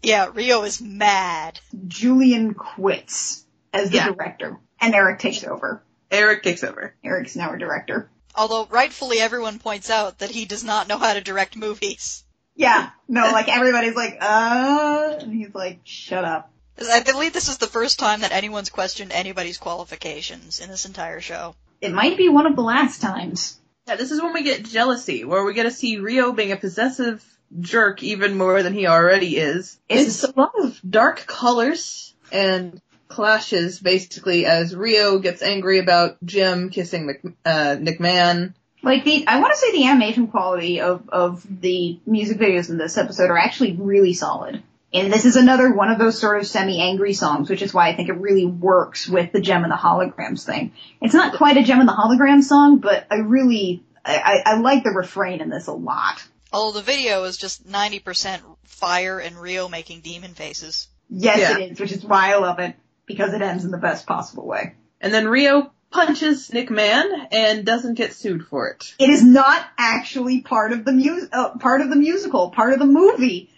Yeah, 0.01 0.29
Rio 0.33 0.63
is 0.63 0.81
mad. 0.81 1.59
Julian 1.87 2.53
quits 2.53 3.43
as 3.73 3.89
the 3.89 3.97
Yeah. 3.97 4.05
director, 4.11 4.57
and 4.79 4.95
Eric 4.95 5.19
takes 5.19 5.43
over. 5.43 5.83
Eric 6.11 6.43
takes 6.43 6.63
over. 6.63 6.95
Eric's 7.03 7.35
now 7.35 7.49
our 7.49 7.57
director. 7.57 8.09
Although 8.35 8.67
rightfully 8.69 9.19
everyone 9.19 9.59
points 9.59 9.89
out 9.89 10.19
that 10.19 10.31
he 10.31 10.45
does 10.45 10.63
not 10.63 10.87
know 10.87 10.97
how 10.97 11.13
to 11.13 11.21
direct 11.21 11.55
movies. 11.55 12.23
Yeah, 12.55 12.89
no, 13.07 13.31
like 13.31 13.47
everybody's 13.49 13.95
like, 13.95 14.17
uh, 14.21 15.17
and 15.19 15.33
he's 15.33 15.53
like, 15.53 15.79
shut 15.83 16.25
up. 16.25 16.51
I 16.91 17.01
believe 17.01 17.33
this 17.33 17.49
is 17.49 17.57
the 17.57 17.67
first 17.67 17.99
time 17.99 18.21
that 18.21 18.31
anyone's 18.31 18.69
questioned 18.69 19.11
anybody's 19.11 19.57
qualifications 19.57 20.59
in 20.59 20.69
this 20.69 20.85
entire 20.85 21.19
show. 21.21 21.55
It 21.81 21.91
might 21.93 22.17
be 22.17 22.29
one 22.29 22.45
of 22.45 22.55
the 22.55 22.61
last 22.61 23.01
times. 23.01 23.59
Yeah, 23.87 23.95
this 23.95 24.11
is 24.11 24.21
when 24.21 24.33
we 24.33 24.43
get 24.43 24.63
jealousy, 24.63 25.25
where 25.25 25.43
we 25.43 25.53
get 25.53 25.63
to 25.63 25.71
see 25.71 25.97
Rio 25.97 26.31
being 26.31 26.51
a 26.51 26.57
possessive 26.57 27.23
jerk 27.59 28.03
even 28.03 28.37
more 28.37 28.61
than 28.63 28.73
he 28.73 28.87
already 28.87 29.37
is. 29.37 29.79
It's- 29.87 30.07
It's 30.07 30.23
a 30.23 30.33
lot 30.39 30.53
of 30.59 30.79
dark 30.87 31.25
colors 31.25 32.13
and 32.31 32.81
clashes, 33.07 33.79
basically, 33.79 34.45
as 34.45 34.75
Rio 34.75 35.19
gets 35.19 35.41
angry 35.41 35.79
about 35.79 36.17
Jem 36.23 36.69
kissing 36.69 37.07
Mc, 37.07 37.21
uh, 37.45 37.75
Nick 37.79 37.99
Mann. 37.99 38.53
Like 38.81 39.03
the, 39.03 39.25
I 39.27 39.39
want 39.41 39.51
to 39.51 39.57
say 39.59 39.71
the 39.73 39.87
animation 39.87 40.27
quality 40.27 40.79
of 40.79 41.09
of 41.09 41.45
the 41.61 41.99
music 42.05 42.37
videos 42.37 42.69
in 42.69 42.77
this 42.77 42.97
episode 42.97 43.29
are 43.29 43.37
actually 43.37 43.73
really 43.73 44.13
solid. 44.13 44.63
And 44.93 45.11
this 45.13 45.25
is 45.25 45.35
another 45.35 45.71
one 45.73 45.91
of 45.91 45.99
those 45.99 46.17
sort 46.19 46.39
of 46.39 46.47
semi-angry 46.47 47.13
songs, 47.13 47.49
which 47.49 47.61
is 47.61 47.73
why 47.73 47.89
I 47.89 47.95
think 47.95 48.09
it 48.09 48.13
really 48.13 48.45
works 48.45 49.07
with 49.07 49.31
the 49.31 49.41
Jem 49.41 49.63
and 49.63 49.71
the 49.71 49.75
Holograms 49.75 50.45
thing. 50.45 50.71
It's 51.01 51.13
not 51.13 51.35
quite 51.35 51.57
a 51.57 51.63
Jem 51.63 51.79
and 51.79 51.89
the 51.89 51.93
Holograms 51.93 52.43
song, 52.45 52.79
but 52.79 53.05
I 53.11 53.17
really, 53.17 53.83
I, 54.03 54.17
I, 54.17 54.53
I 54.53 54.59
like 54.59 54.83
the 54.83 54.89
refrain 54.91 55.41
in 55.41 55.49
this 55.49 55.67
a 55.67 55.73
lot. 55.73 56.23
Although 56.51 56.79
the 56.79 56.85
video 56.85 57.23
is 57.25 57.37
just 57.37 57.67
90% 57.67 58.41
fire 58.63 59.19
and 59.19 59.39
Rio 59.39 59.67
making 59.67 60.01
demon 60.01 60.33
faces. 60.33 60.87
Yes, 61.09 61.39
Yeah. 61.39 61.57
it 61.57 61.71
is, 61.71 61.79
which 61.79 61.91
is 61.91 62.03
why 62.03 62.33
I 62.33 62.37
love 62.37 62.59
it 62.59 62.75
because 63.05 63.33
it 63.33 63.41
ends 63.41 63.65
in 63.65 63.71
the 63.71 63.77
best 63.77 64.05
possible 64.05 64.45
way. 64.45 64.75
And 65.01 65.13
then 65.13 65.27
Rio 65.27 65.71
punches 65.91 66.51
Nick 66.53 66.69
Mann 66.69 67.27
and 67.31 67.65
doesn't 67.65 67.95
get 67.95 68.13
sued 68.13 68.45
for 68.47 68.69
it. 68.69 68.93
It 68.99 69.09
is 69.09 69.23
not 69.23 69.65
actually 69.77 70.41
part 70.41 70.71
of 70.71 70.85
the 70.85 70.91
mu- 70.91 71.27
uh, 71.31 71.57
part 71.57 71.81
of 71.81 71.89
the 71.89 71.95
musical, 71.95 72.51
part 72.51 72.73
of 72.73 72.79
the 72.79 72.85
movie. 72.85 73.49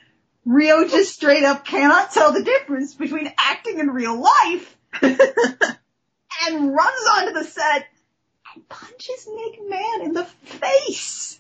Rio 0.45 0.88
just 0.88 1.13
straight 1.13 1.43
up 1.43 1.65
cannot 1.65 2.12
tell 2.12 2.31
the 2.31 2.43
difference 2.43 2.95
between 2.95 3.31
acting 3.39 3.79
and 3.79 3.93
real 3.93 4.19
life 4.19 4.77
and 5.01 5.13
runs 6.74 7.07
onto 7.15 7.33
the 7.33 7.43
set 7.43 7.86
and 8.53 8.67
punches 8.67 9.27
Nick 9.34 9.60
Mann 9.70 10.01
in 10.01 10.13
the 10.13 10.25
face. 10.25 11.39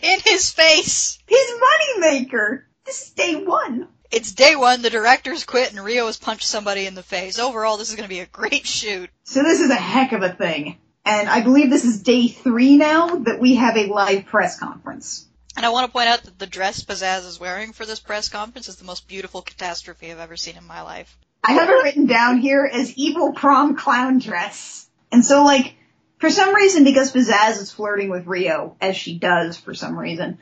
In 0.00 0.20
his 0.24 0.50
face! 0.50 1.18
His 1.26 1.50
moneymaker. 1.50 2.62
This 2.84 3.02
is 3.02 3.10
day 3.10 3.36
one. 3.36 3.88
It's 4.10 4.32
day 4.32 4.56
one, 4.56 4.82
the 4.82 4.90
director's 4.90 5.44
quit, 5.44 5.70
and 5.70 5.84
Rio 5.84 6.06
has 6.06 6.16
punched 6.16 6.46
somebody 6.46 6.86
in 6.86 6.94
the 6.94 7.02
face. 7.02 7.38
Overall, 7.38 7.76
this 7.76 7.90
is 7.90 7.96
going 7.96 8.08
to 8.08 8.14
be 8.14 8.20
a 8.20 8.26
great 8.26 8.66
shoot. 8.66 9.10
So 9.24 9.42
this 9.42 9.60
is 9.60 9.70
a 9.70 9.74
heck 9.74 10.12
of 10.12 10.22
a 10.22 10.32
thing. 10.32 10.78
And 11.04 11.28
I 11.28 11.42
believe 11.42 11.70
this 11.70 11.84
is 11.84 12.02
day 12.02 12.28
three 12.28 12.76
now 12.76 13.16
that 13.16 13.38
we 13.38 13.56
have 13.56 13.76
a 13.76 13.86
live 13.86 14.26
press 14.26 14.58
conference. 14.58 15.26
And 15.56 15.66
I 15.66 15.70
want 15.70 15.86
to 15.86 15.92
point 15.92 16.08
out 16.08 16.22
that 16.22 16.38
the 16.38 16.46
dress 16.46 16.84
Pizzazz 16.84 17.26
is 17.26 17.40
wearing 17.40 17.72
for 17.72 17.84
this 17.84 18.00
press 18.00 18.28
conference 18.28 18.68
is 18.68 18.76
the 18.76 18.84
most 18.84 19.08
beautiful 19.08 19.42
catastrophe 19.42 20.10
I've 20.10 20.18
ever 20.18 20.36
seen 20.36 20.56
in 20.56 20.66
my 20.66 20.82
life. 20.82 21.18
I 21.44 21.52
have 21.52 21.68
it 21.68 21.82
written 21.82 22.06
down 22.06 22.38
here 22.38 22.68
as 22.70 22.94
evil 22.94 23.32
prom 23.32 23.76
clown 23.76 24.18
dress. 24.18 24.87
And 25.12 25.24
so 25.24 25.44
like, 25.44 25.74
for 26.18 26.30
some 26.30 26.54
reason, 26.54 26.84
because 26.84 27.12
Pizzazz 27.12 27.60
is 27.60 27.72
flirting 27.72 28.10
with 28.10 28.26
Rio, 28.26 28.76
as 28.80 28.96
she 28.96 29.18
does 29.18 29.56
for 29.56 29.74
some 29.74 29.98
reason, 29.98 30.38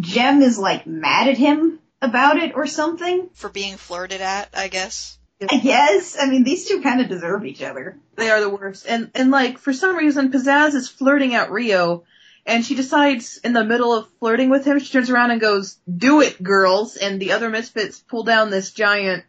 Jem 0.00 0.42
is 0.42 0.58
like 0.58 0.86
mad 0.86 1.28
at 1.28 1.36
him 1.38 1.78
about 2.00 2.36
it 2.38 2.52
or 2.54 2.66
something. 2.66 3.28
For 3.34 3.48
being 3.48 3.76
flirted 3.76 4.20
at, 4.20 4.48
I 4.54 4.68
guess. 4.68 5.18
I 5.50 5.58
guess. 5.58 6.16
I 6.20 6.26
mean, 6.26 6.44
these 6.44 6.66
two 6.66 6.80
kind 6.82 7.00
of 7.00 7.08
deserve 7.08 7.44
each 7.44 7.62
other. 7.62 7.98
They 8.16 8.30
are 8.30 8.40
the 8.40 8.48
worst. 8.48 8.86
And 8.88 9.10
and 9.14 9.30
like 9.30 9.58
for 9.58 9.72
some 9.72 9.96
reason 9.96 10.32
Pizzazz 10.32 10.74
is 10.74 10.88
flirting 10.88 11.34
at 11.34 11.50
Rio 11.50 12.04
and 12.44 12.64
she 12.64 12.74
decides 12.74 13.36
in 13.44 13.52
the 13.52 13.64
middle 13.64 13.92
of 13.92 14.08
flirting 14.18 14.50
with 14.50 14.64
him, 14.64 14.78
she 14.78 14.92
turns 14.92 15.10
around 15.10 15.30
and 15.30 15.40
goes, 15.40 15.78
Do 15.94 16.22
it, 16.22 16.42
girls 16.42 16.96
and 16.96 17.20
the 17.20 17.32
other 17.32 17.50
misfits 17.50 18.00
pull 18.00 18.24
down 18.24 18.50
this 18.50 18.72
giant 18.72 19.24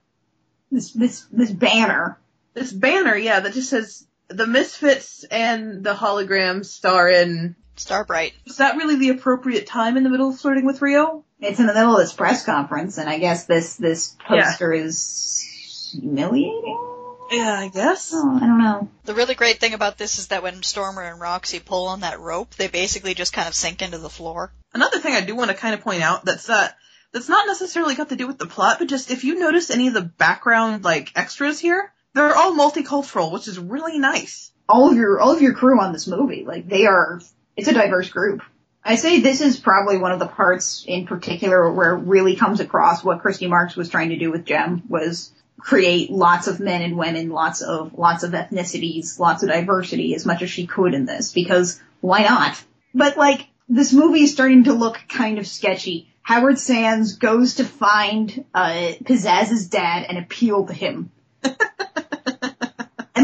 This, 0.71 0.93
this, 0.93 1.25
this 1.31 1.51
banner. 1.51 2.17
this 2.53 2.71
banner, 2.71 3.15
yeah, 3.15 3.41
that 3.41 3.53
just 3.53 3.69
says 3.69 4.07
the 4.29 4.47
Misfits 4.47 5.23
and 5.25 5.83
the 5.83 5.93
holograms 5.93 6.65
star 6.65 7.09
in. 7.09 7.55
Starbright. 7.75 8.33
Is 8.45 8.57
that 8.57 8.75
really 8.75 8.97
the 8.97 9.09
appropriate 9.09 9.65
time 9.65 9.95
in 9.95 10.03
the 10.03 10.09
middle 10.09 10.29
of 10.29 10.39
flirting 10.39 10.65
with 10.65 10.81
Rio? 10.81 11.23
It's 11.39 11.59
in 11.59 11.67
the 11.67 11.73
middle 11.73 11.93
of 11.93 11.99
this 11.99 12.11
press 12.13 12.45
conference, 12.45 12.97
and 12.97 13.09
I 13.09 13.19
guess 13.19 13.45
this 13.45 13.77
this 13.77 14.15
Yeah. 14.29 14.43
poster 14.49 14.73
is 14.73 15.89
humiliating. 15.93 16.77
Yeah, 17.31 17.59
I 17.59 17.69
guess. 17.69 18.11
Oh, 18.13 18.35
I 18.35 18.39
don't 18.39 18.57
know. 18.57 18.89
The 19.05 19.13
really 19.13 19.35
great 19.35 19.59
thing 19.59 19.73
about 19.73 19.97
this 19.97 20.17
is 20.19 20.27
that 20.27 20.43
when 20.43 20.63
Stormer 20.63 21.03
and 21.03 21.21
Roxy 21.21 21.59
pull 21.59 21.87
on 21.87 22.01
that 22.01 22.19
rope, 22.19 22.55
they 22.55 22.67
basically 22.67 23.13
just 23.13 23.33
kind 23.33 23.47
of 23.47 23.53
sink 23.53 23.81
into 23.81 23.97
the 23.99 24.09
floor. 24.09 24.51
Another 24.73 24.99
thing 24.99 25.13
I 25.13 25.21
do 25.21 25.35
want 25.35 25.51
to 25.51 25.55
kind 25.57 25.73
of 25.73 25.81
point 25.81 26.01
out 26.01 26.25
that's 26.25 26.49
uh 26.49 26.67
that's 27.13 27.29
not 27.29 27.47
necessarily 27.47 27.95
got 27.95 28.09
to 28.09 28.15
do 28.15 28.27
with 28.27 28.37
the 28.39 28.45
plot, 28.45 28.77
but 28.79 28.87
just 28.89 29.09
if 29.09 29.23
you 29.23 29.39
notice 29.39 29.69
any 29.71 29.87
of 29.87 29.93
the 29.93 30.01
background 30.01 30.83
like 30.83 31.11
extras 31.15 31.59
here, 31.59 31.91
they're 32.13 32.35
all 32.35 32.53
multicultural, 32.53 33.31
which 33.31 33.47
is 33.47 33.59
really 33.59 33.99
nice. 33.99 34.51
all 34.67 34.89
of 34.91 34.97
your 34.97 35.19
all 35.19 35.33
of 35.33 35.41
your 35.41 35.53
crew 35.53 35.79
on 35.79 35.91
this 35.93 36.07
movie. 36.07 36.43
Like 36.45 36.67
they 36.67 36.85
are, 36.85 37.21
it's 37.55 37.67
a 37.67 37.73
diverse 37.73 38.09
group. 38.09 38.41
I 38.83 38.95
say 38.95 39.19
this 39.19 39.41
is 39.41 39.59
probably 39.59 39.97
one 39.97 40.11
of 40.11 40.19
the 40.19 40.27
parts 40.27 40.85
in 40.87 41.05
particular 41.05 41.71
where 41.71 41.95
it 41.95 42.03
really 42.03 42.35
comes 42.35 42.59
across 42.59 43.03
what 43.03 43.19
Christy 43.21 43.47
Marx 43.47 43.75
was 43.75 43.89
trying 43.89 44.09
to 44.09 44.17
do 44.17 44.31
with 44.31 44.45
Jem 44.45 44.83
was 44.87 45.31
create 45.59 46.09
lots 46.09 46.47
of 46.47 46.59
men 46.59 46.81
and 46.81 46.97
women, 46.97 47.29
lots 47.29 47.61
of 47.61 47.97
lots 47.97 48.23
of 48.23 48.31
ethnicities, 48.31 49.19
lots 49.19 49.43
of 49.43 49.49
diversity 49.49 50.15
as 50.15 50.25
much 50.25 50.41
as 50.41 50.49
she 50.49 50.65
could 50.67 50.93
in 50.93 51.05
this 51.05 51.33
because 51.33 51.81
why 52.01 52.23
not? 52.23 52.63
But 52.93 53.17
like 53.17 53.47
this 53.67 53.91
movie 53.93 54.23
is 54.23 54.31
starting 54.31 54.63
to 54.65 54.73
look 54.73 54.99
kind 55.09 55.37
of 55.37 55.45
sketchy. 55.47 56.07
Howard 56.21 56.59
Sands 56.59 57.17
goes 57.17 57.55
to 57.55 57.65
find 57.65 58.45
uh, 58.53 58.93
Pizzazz's 59.03 59.67
dad 59.67 60.05
and 60.07 60.17
appeal 60.17 60.67
to 60.67 60.73
him 60.73 61.11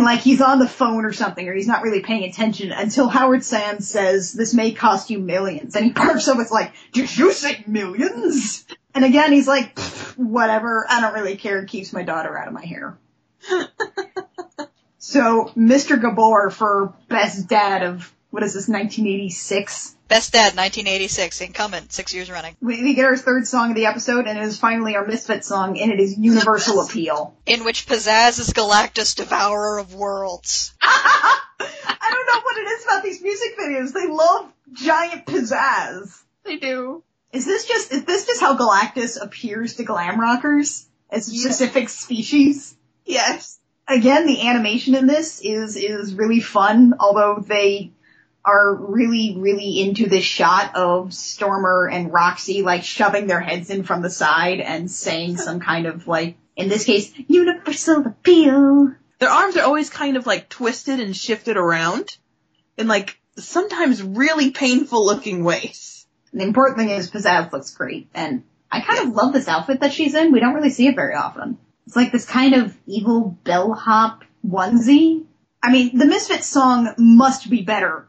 like 0.06 0.22
he's 0.22 0.42
on 0.42 0.60
the 0.60 0.68
phone 0.68 1.06
or 1.06 1.14
something, 1.14 1.48
or 1.48 1.54
he's 1.54 1.68
not 1.68 1.82
really 1.82 2.02
paying 2.02 2.24
attention 2.24 2.72
until 2.72 3.08
Howard 3.08 3.44
Sands 3.44 3.90
says, 3.90 4.34
"This 4.34 4.54
may 4.54 4.72
cost 4.72 5.10
you 5.10 5.20
millions. 5.20 5.76
and 5.76 5.86
he 5.86 5.92
perks 5.92 6.28
up. 6.28 6.40
It's 6.40 6.52
like, 6.52 6.74
"Did 6.94 7.16
you 7.18 7.32
say 7.32 7.64
millions? 7.68 8.66
And 8.94 9.04
again, 9.04 9.32
he's 9.32 9.48
like, 9.48 9.78
"Whatever. 10.16 10.86
I 10.90 11.02
don't 11.02 11.14
really 11.14 11.36
care. 11.36 11.60
It 11.60 11.70
keeps 11.70 11.92
my 11.92 12.04
daughter 12.04 12.38
out 12.38 12.48
of 12.48 12.54
my 12.54 12.66
hair." 12.66 12.98
so, 14.98 15.52
Mr. 15.58 16.02
Gabor 16.02 16.50
for 16.50 16.94
best 17.10 17.48
dad 17.48 17.84
of 17.84 18.14
what 18.32 18.44
is 18.44 18.54
this, 18.54 18.68
1986? 18.68 19.95
Best 20.08 20.34
Dad 20.34 20.56
1986, 20.56 21.42
incumbent, 21.42 21.92
six 21.92 22.14
years 22.14 22.30
running. 22.30 22.56
We, 22.62 22.84
we 22.84 22.94
get 22.94 23.06
our 23.06 23.18
third 23.18 23.48
song 23.48 23.72
of 23.72 23.76
the 23.76 23.88
episode, 23.88 24.28
and 24.28 24.38
it 24.38 24.44
is 24.44 24.60
finally 24.60 24.96
our 24.96 25.06
Misfit 25.06 25.44
song, 25.44 25.80
and 25.80 25.92
it 25.92 26.00
is 26.00 26.16
Universal 26.18 26.82
Appeal. 26.86 27.36
In 27.48 27.64
which 27.66 27.88
Pizzazz 27.88 28.40
is 28.40 28.52
Galactus, 28.52 29.16
Devourer 29.16 29.80
of 29.80 29.96
Worlds. 29.96 30.74
I 30.82 31.40
don't 32.12 32.28
know 32.28 32.42
what 32.42 32.58
it 32.58 32.68
is 32.70 32.84
about 32.86 33.04
these 33.04 33.22
music 33.24 33.58
videos. 33.60 33.94
They 33.94 34.08
love 34.08 34.52
giant 34.74 35.26
pizzazz. 35.26 36.22
They 36.44 36.58
do. 36.58 37.04
Is 37.32 37.46
this 37.46 37.66
just 37.68 37.92
is 37.92 38.06
this 38.06 38.28
just 38.28 38.40
how 38.42 38.56
Galactus 38.56 39.20
appears 39.22 39.76
to 39.78 39.84
glam 39.84 40.20
rockers 40.22 40.86
as 41.10 41.28
a 41.28 41.32
Yeah. 41.34 41.42
specific 41.50 41.90
species? 41.90 42.76
Yes. 43.06 43.60
Again, 43.88 44.26
the 44.28 44.48
animation 44.48 44.96
in 44.96 45.08
this 45.08 45.42
is 45.42 45.76
is 45.76 46.14
really 46.14 46.40
fun, 46.40 46.94
although 47.00 47.44
they 47.46 47.92
are 48.46 48.76
really, 48.76 49.36
really 49.38 49.82
into 49.82 50.08
this 50.08 50.24
shot 50.24 50.76
of 50.76 51.14
Stormer 51.14 51.90
and 51.92 52.14
Roxy 52.14 52.62
like 52.62 52.84
shoving 52.84 53.26
their 53.26 53.40
heads 53.40 53.72
in 53.72 53.84
from 53.84 54.04
the 54.04 54.10
side 54.10 54.60
and 54.60 54.90
saying 54.90 55.38
some 55.38 55.60
kind 55.60 55.88
of 55.88 56.08
like, 56.08 56.38
in 56.56 56.70
this 56.70 56.86
case, 56.86 57.12
universal 57.28 58.06
appeal. 58.06 58.94
Their 59.18 59.30
arms 59.30 59.58
are 59.58 59.64
always 59.64 59.90
kind 59.90 60.16
of 60.16 60.28
like 60.28 60.48
twisted 60.48 61.00
and 61.00 61.16
shifted 61.16 61.58
around 61.58 62.18
in 62.78 62.88
like 62.88 63.20
sometimes 63.38 64.04
really 64.04 64.52
painful 64.52 65.04
looking 65.04 65.44
ways. 65.44 66.06
The 66.32 66.44
important 66.44 66.78
thing 66.78 66.90
is 66.90 67.10
Pizzazz 67.10 67.52
looks 67.52 67.74
great, 67.74 68.10
and 68.14 68.44
I 68.70 68.82
kind 68.82 69.08
of 69.08 69.16
love 69.16 69.32
this 69.32 69.48
outfit 69.48 69.80
that 69.80 69.94
she's 69.94 70.14
in. 70.14 70.34
We 70.34 70.42
don't 70.42 70.54
really 70.54 70.70
see 70.70 70.88
it 70.88 70.96
very 70.96 71.16
often. 71.16 71.58
It's 71.88 71.96
like 71.96 72.12
this 72.12 72.26
kind 72.26 72.54
of 72.54 72.78
evil 72.86 73.38
bellhop 73.44 74.24
onesie. 74.46 75.26
I 75.64 75.72
mean, 75.72 75.98
the 75.98 76.06
Misfits 76.06 76.48
song 76.48 76.94
must 76.98 77.50
be 77.50 77.62
better 77.62 78.08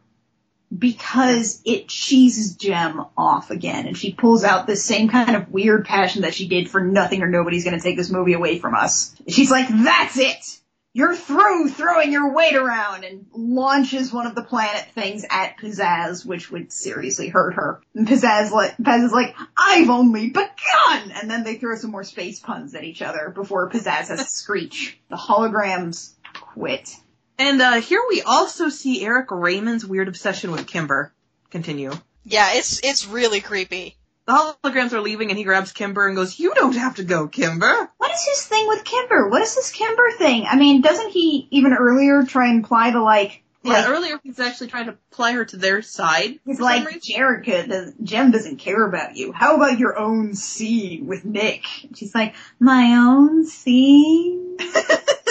because 0.78 1.60
it 1.64 1.88
cheeses 1.88 2.56
Jem 2.56 3.04
off 3.16 3.50
again, 3.50 3.86
and 3.86 3.96
she 3.96 4.12
pulls 4.12 4.44
out 4.44 4.66
the 4.66 4.76
same 4.76 5.08
kind 5.08 5.36
of 5.36 5.50
weird 5.50 5.84
passion 5.84 6.22
that 6.22 6.34
she 6.34 6.48
did 6.48 6.70
for 6.70 6.80
Nothing 6.80 7.22
or 7.22 7.28
Nobody's 7.28 7.64
Gonna 7.64 7.80
Take 7.80 7.96
This 7.96 8.10
Movie 8.10 8.34
Away 8.34 8.58
from 8.58 8.74
Us. 8.74 9.14
She's 9.28 9.50
like, 9.50 9.68
that's 9.68 10.18
it! 10.18 10.60
You're 10.96 11.14
through 11.14 11.68
throwing 11.68 12.10
your 12.10 12.32
weight 12.32 12.56
around 12.56 13.04
and 13.04 13.26
launches 13.34 14.14
one 14.14 14.26
of 14.26 14.34
the 14.34 14.42
planet 14.42 14.86
things 14.94 15.26
at 15.28 15.58
Pizzazz, 15.58 16.24
which 16.24 16.50
would 16.50 16.72
seriously 16.72 17.28
hurt 17.28 17.52
her. 17.52 17.82
And 17.94 18.08
Pizzazz, 18.08 18.50
like, 18.50 18.78
Pizzazz 18.78 19.04
is 19.04 19.12
like, 19.12 19.36
I've 19.58 19.90
only 19.90 20.30
begun! 20.30 21.12
And 21.14 21.30
then 21.30 21.44
they 21.44 21.56
throw 21.56 21.76
some 21.76 21.90
more 21.90 22.02
space 22.02 22.40
puns 22.40 22.74
at 22.74 22.82
each 22.82 23.02
other 23.02 23.28
before 23.28 23.68
Pizzazz 23.68 24.08
has 24.08 24.24
to 24.24 24.30
screech. 24.30 24.98
The 25.10 25.16
holograms 25.16 26.14
quit. 26.40 26.96
And 27.38 27.61
uh 27.61 27.81
here 27.81 28.03
we 28.09 28.22
also 28.22 28.68
see 28.68 29.05
Eric 29.05 29.31
Raymond's 29.31 29.85
weird 29.85 30.09
obsession 30.09 30.51
with 30.51 30.66
Kimber. 30.66 31.12
Continue. 31.51 31.92
Yeah, 32.25 32.55
it's 32.55 32.81
it's 32.83 33.07
really 33.07 33.40
creepy. 33.40 33.96
The 34.27 34.33
holograms 34.33 34.92
are 34.92 35.01
leaving 35.01 35.31
and 35.31 35.38
he 35.38 35.44
grabs 35.44 35.70
Kimber 35.70 36.09
and 36.09 36.16
goes, 36.16 36.38
You 36.38 36.53
don't 36.55 36.75
have 36.75 36.96
to 36.96 37.05
go, 37.05 37.29
Kimber. 37.29 37.90
What 37.99 38.11
is 38.12 38.25
his 38.25 38.44
thing 38.44 38.66
with 38.66 38.83
Kimber? 38.85 39.29
What 39.29 39.42
is 39.42 39.55
this 39.55 39.70
Kimber 39.70 40.11
thing? 40.18 40.46
I 40.51 40.57
mean, 40.57 40.81
doesn't 40.81 41.11
he 41.11 41.46
even 41.53 41.72
earlier 41.72 42.25
try 42.25 42.49
and 42.49 42.57
imply 42.59 42.90
the 42.90 42.99
like, 42.99 43.44
Yeah, 43.62 43.75
like, 43.75 43.88
earlier 43.88 44.20
he's 44.25 44.40
actually 44.40 44.66
trying 44.66 44.87
to 44.87 44.96
ply 45.12 45.33
her 45.33 45.44
to 45.44 45.57
their 45.57 45.81
side. 45.81 46.40
He's 46.44 46.59
like, 46.59 46.83
some 46.83 46.94
reason. 46.94 47.14
Jerrica, 47.14 47.68
does, 47.68 47.92
Jem 48.03 48.33
doesn't 48.33 48.57
care 48.57 48.85
about 48.85 49.16
you. 49.16 49.31
How 49.31 49.55
about 49.55 49.79
your 49.79 49.96
own 49.96 50.35
scene 50.35 51.07
with 51.07 51.25
Nick? 51.25 51.62
And 51.85 51.96
she's 51.96 52.12
like, 52.12 52.35
my 52.59 52.96
own 52.96 53.46
scene? 53.46 54.57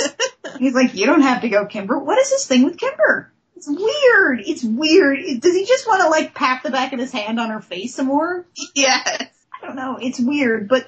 He's 0.58 0.74
like, 0.74 0.96
you 0.96 1.06
don't 1.06 1.22
have 1.22 1.42
to 1.42 1.50
go, 1.50 1.66
Kimber. 1.66 1.98
What 1.98 2.20
is 2.20 2.30
this 2.30 2.48
thing 2.48 2.64
with 2.64 2.78
Kimber? 2.78 3.32
It's 3.56 3.68
weird. 3.68 4.42
It's 4.42 4.64
weird. 4.64 5.20
Does 5.42 5.56
he 5.56 5.66
just 5.66 5.88
want 5.88 6.02
to 6.02 6.10
like 6.10 6.34
pat 6.34 6.64
the 6.64 6.72
back 6.72 6.94
of 6.94 7.00
his 7.00 7.12
hand 7.12 7.40
on 7.40 7.50
her 7.50 7.62
face 7.62 7.96
some 7.96 8.08
more? 8.08 8.46
yes. 8.76 9.30
I 9.62 9.66
don't 9.66 9.76
know. 9.76 9.98
It's 10.02 10.20
weird, 10.20 10.68
but 10.68 10.88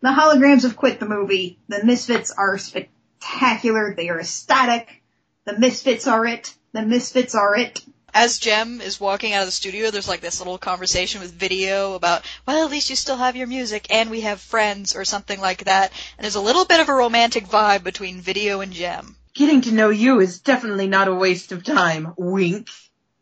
the 0.00 0.08
holograms 0.08 0.62
have 0.62 0.76
quit 0.76 1.00
the 1.00 1.06
movie. 1.06 1.58
The 1.68 1.84
Misfits 1.84 2.30
are 2.30 2.58
spectacular. 2.58 3.94
They 3.94 4.08
are 4.08 4.20
ecstatic. 4.20 5.02
The 5.44 5.58
Misfits 5.58 6.06
are 6.06 6.26
it. 6.26 6.54
The 6.72 6.82
Misfits 6.82 7.34
are 7.34 7.56
it. 7.56 7.84
As 8.16 8.38
Jem 8.38 8.80
is 8.80 9.00
walking 9.00 9.32
out 9.32 9.40
of 9.40 9.48
the 9.48 9.52
studio, 9.52 9.90
there's 9.90 10.06
like 10.08 10.20
this 10.20 10.38
little 10.38 10.56
conversation 10.56 11.20
with 11.20 11.32
video 11.32 11.94
about, 11.94 12.22
well, 12.46 12.64
at 12.64 12.70
least 12.70 12.88
you 12.88 12.94
still 12.94 13.16
have 13.16 13.34
your 13.34 13.48
music 13.48 13.88
and 13.90 14.08
we 14.08 14.20
have 14.20 14.40
friends 14.40 14.94
or 14.94 15.04
something 15.04 15.40
like 15.40 15.64
that. 15.64 15.90
And 16.16 16.24
there's 16.24 16.36
a 16.36 16.40
little 16.40 16.64
bit 16.64 16.78
of 16.78 16.88
a 16.88 16.94
romantic 16.94 17.48
vibe 17.48 17.82
between 17.82 18.20
video 18.20 18.60
and 18.60 18.72
Jem. 18.72 19.16
Getting 19.34 19.62
to 19.62 19.72
know 19.72 19.90
you 19.90 20.20
is 20.20 20.38
definitely 20.38 20.86
not 20.86 21.08
a 21.08 21.14
waste 21.14 21.50
of 21.50 21.64
time. 21.64 22.14
Wink. 22.16 22.68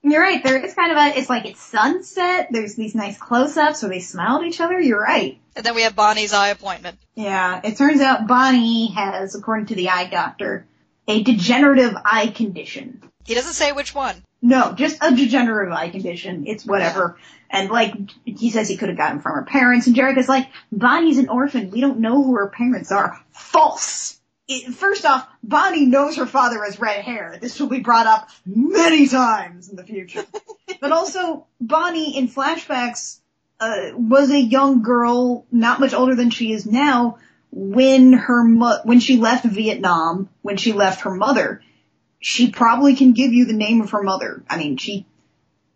You're 0.02 0.20
right. 0.20 0.44
There 0.44 0.62
is 0.62 0.74
kind 0.74 0.92
of 0.92 0.98
a, 0.98 1.18
it's 1.18 1.30
like 1.30 1.46
it's 1.46 1.62
sunset. 1.62 2.48
There's 2.50 2.74
these 2.74 2.94
nice 2.94 3.16
close-ups 3.16 3.82
where 3.82 3.88
they 3.88 4.00
smile 4.00 4.40
at 4.40 4.44
each 4.44 4.60
other. 4.60 4.78
You're 4.78 5.00
right. 5.00 5.40
And 5.56 5.64
then 5.64 5.74
we 5.74 5.82
have 5.82 5.96
Bonnie's 5.96 6.34
eye 6.34 6.48
appointment. 6.48 6.98
Yeah. 7.14 7.62
It 7.64 7.78
turns 7.78 8.02
out 8.02 8.26
Bonnie 8.26 8.88
has, 8.88 9.34
according 9.34 9.66
to 9.66 9.74
the 9.74 9.88
eye 9.88 10.10
doctor, 10.10 10.66
a 11.08 11.22
degenerative 11.22 11.94
eye 12.04 12.26
condition. 12.26 13.02
He 13.24 13.34
doesn't 13.34 13.54
say 13.54 13.72
which 13.72 13.94
one. 13.94 14.22
No, 14.44 14.72
just 14.72 14.98
a 15.00 15.14
degenerative 15.14 15.72
eye 15.72 15.90
condition. 15.90 16.48
It's 16.48 16.66
whatever. 16.66 17.16
And 17.48 17.70
like, 17.70 17.94
he 18.24 18.50
says 18.50 18.68
he 18.68 18.76
could 18.76 18.88
have 18.88 18.98
gotten 18.98 19.20
from 19.20 19.34
her 19.34 19.44
parents, 19.44 19.86
and 19.86 19.94
Jerrica's 19.94 20.28
like, 20.28 20.48
Bonnie's 20.72 21.18
an 21.18 21.28
orphan. 21.28 21.70
We 21.70 21.80
don't 21.80 22.00
know 22.00 22.24
who 22.24 22.34
her 22.34 22.48
parents 22.48 22.90
are. 22.90 23.22
False! 23.30 24.18
It, 24.48 24.74
first 24.74 25.06
off, 25.06 25.28
Bonnie 25.44 25.86
knows 25.86 26.16
her 26.16 26.26
father 26.26 26.64
has 26.64 26.80
red 26.80 27.04
hair. 27.04 27.38
This 27.40 27.60
will 27.60 27.68
be 27.68 27.80
brought 27.80 28.08
up 28.08 28.28
many 28.44 29.06
times 29.06 29.68
in 29.68 29.76
the 29.76 29.84
future. 29.84 30.24
but 30.80 30.90
also, 30.90 31.46
Bonnie 31.60 32.18
in 32.18 32.26
flashbacks, 32.26 33.20
uh, 33.60 33.92
was 33.94 34.30
a 34.30 34.40
young 34.40 34.82
girl, 34.82 35.46
not 35.52 35.78
much 35.78 35.94
older 35.94 36.16
than 36.16 36.30
she 36.30 36.52
is 36.52 36.66
now, 36.66 37.18
when 37.52 38.12
her 38.12 38.42
mo- 38.42 38.80
when 38.82 38.98
she 38.98 39.18
left 39.18 39.44
Vietnam, 39.44 40.28
when 40.40 40.56
she 40.56 40.72
left 40.72 41.02
her 41.02 41.14
mother 41.14 41.62
she 42.22 42.50
probably 42.50 42.94
can 42.94 43.12
give 43.12 43.32
you 43.32 43.44
the 43.44 43.52
name 43.52 43.80
of 43.80 43.90
her 43.90 44.02
mother. 44.02 44.44
I 44.48 44.56
mean, 44.56 44.76
she, 44.76 45.06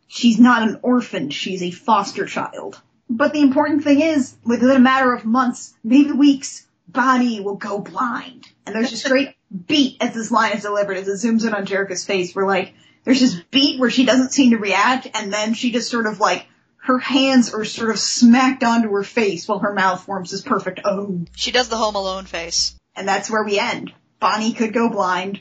she's 0.06 0.38
not 0.38 0.66
an 0.66 0.78
orphan, 0.80 1.30
she's 1.30 1.62
a 1.62 1.72
foster 1.72 2.24
child. 2.24 2.80
But 3.10 3.32
the 3.32 3.40
important 3.40 3.82
thing 3.82 4.00
is, 4.00 4.36
within 4.44 4.70
a 4.70 4.78
matter 4.78 5.12
of 5.12 5.24
months, 5.24 5.74
maybe 5.82 6.12
weeks, 6.12 6.64
Bonnie 6.86 7.40
will 7.40 7.56
go 7.56 7.80
blind. 7.80 8.46
And 8.64 8.74
there's 8.74 8.92
this 8.92 9.06
great 9.06 9.34
beat 9.66 9.96
as 10.00 10.14
this 10.14 10.30
line 10.30 10.52
is 10.52 10.62
delivered, 10.62 10.96
as 10.96 11.08
it 11.08 11.26
zooms 11.26 11.44
in 11.44 11.52
on 11.52 11.66
Jerrica's 11.66 12.06
face, 12.06 12.32
where 12.34 12.46
like, 12.46 12.74
there's 13.02 13.20
this 13.20 13.34
beat 13.50 13.80
where 13.80 13.90
she 13.90 14.06
doesn't 14.06 14.32
seem 14.32 14.52
to 14.52 14.58
react, 14.58 15.08
and 15.14 15.32
then 15.32 15.54
she 15.54 15.72
just 15.72 15.90
sort 15.90 16.06
of 16.06 16.20
like, 16.20 16.46
her 16.78 17.00
hands 17.00 17.52
are 17.52 17.64
sort 17.64 17.90
of 17.90 17.98
smacked 17.98 18.62
onto 18.62 18.92
her 18.92 19.02
face 19.02 19.48
while 19.48 19.58
her 19.58 19.74
mouth 19.74 20.04
forms 20.04 20.30
this 20.30 20.42
perfect 20.42 20.80
oh. 20.84 21.24
She 21.34 21.50
does 21.50 21.68
the 21.68 21.76
Home 21.76 21.96
Alone 21.96 22.26
face. 22.26 22.76
And 22.94 23.08
that's 23.08 23.28
where 23.28 23.42
we 23.42 23.58
end. 23.58 23.92
Bonnie 24.20 24.52
could 24.52 24.72
go 24.72 24.88
blind. 24.88 25.40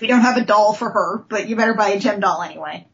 We 0.00 0.06
don't 0.06 0.20
have 0.20 0.36
a 0.36 0.44
doll 0.44 0.74
for 0.74 0.90
her, 0.90 1.24
but 1.28 1.48
you 1.48 1.56
better 1.56 1.74
buy 1.74 1.90
a 1.90 1.98
Jem 1.98 2.20
doll 2.20 2.42
anyway. 2.42 2.86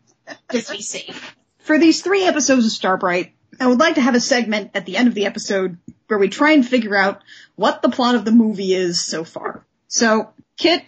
Just 0.50 0.70
be 0.70 0.80
safe. 0.80 1.36
For 1.58 1.78
these 1.78 2.02
three 2.02 2.24
episodes 2.24 2.66
of 2.66 2.72
Starbright, 2.72 3.34
I 3.60 3.66
would 3.66 3.78
like 3.78 3.96
to 3.96 4.00
have 4.00 4.14
a 4.14 4.20
segment 4.20 4.72
at 4.74 4.86
the 4.86 4.96
end 4.96 5.08
of 5.08 5.14
the 5.14 5.26
episode 5.26 5.78
where 6.08 6.18
we 6.18 6.28
try 6.28 6.52
and 6.52 6.66
figure 6.66 6.96
out 6.96 7.22
what 7.56 7.82
the 7.82 7.88
plot 7.88 8.14
of 8.14 8.24
the 8.24 8.32
movie 8.32 8.74
is 8.74 9.02
so 9.02 9.24
far. 9.24 9.64
So, 9.88 10.30
Kit, 10.56 10.82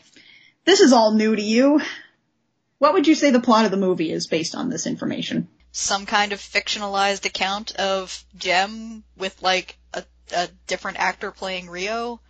this 0.65 0.81
is 0.81 0.93
all 0.93 1.13
new 1.13 1.35
to 1.35 1.43
you. 1.43 1.81
What 2.79 2.93
would 2.93 3.07
you 3.07 3.15
say 3.15 3.31
the 3.31 3.41
plot 3.41 3.65
of 3.65 3.71
the 3.71 3.77
movie 3.77 4.11
is 4.11 4.27
based 4.27 4.55
on 4.55 4.69
this 4.69 4.87
information? 4.87 5.49
Some 5.73 6.07
kind 6.07 6.33
of 6.33 6.41
fictionalized 6.41 7.25
account 7.25 7.77
of 7.77 8.25
Jem 8.37 9.05
with 9.17 9.43
like 9.43 9.79
a, 9.95 10.05
a 10.35 10.49
different 10.67 10.99
actor 10.99 11.31
playing 11.31 11.71
Rio, 11.71 12.21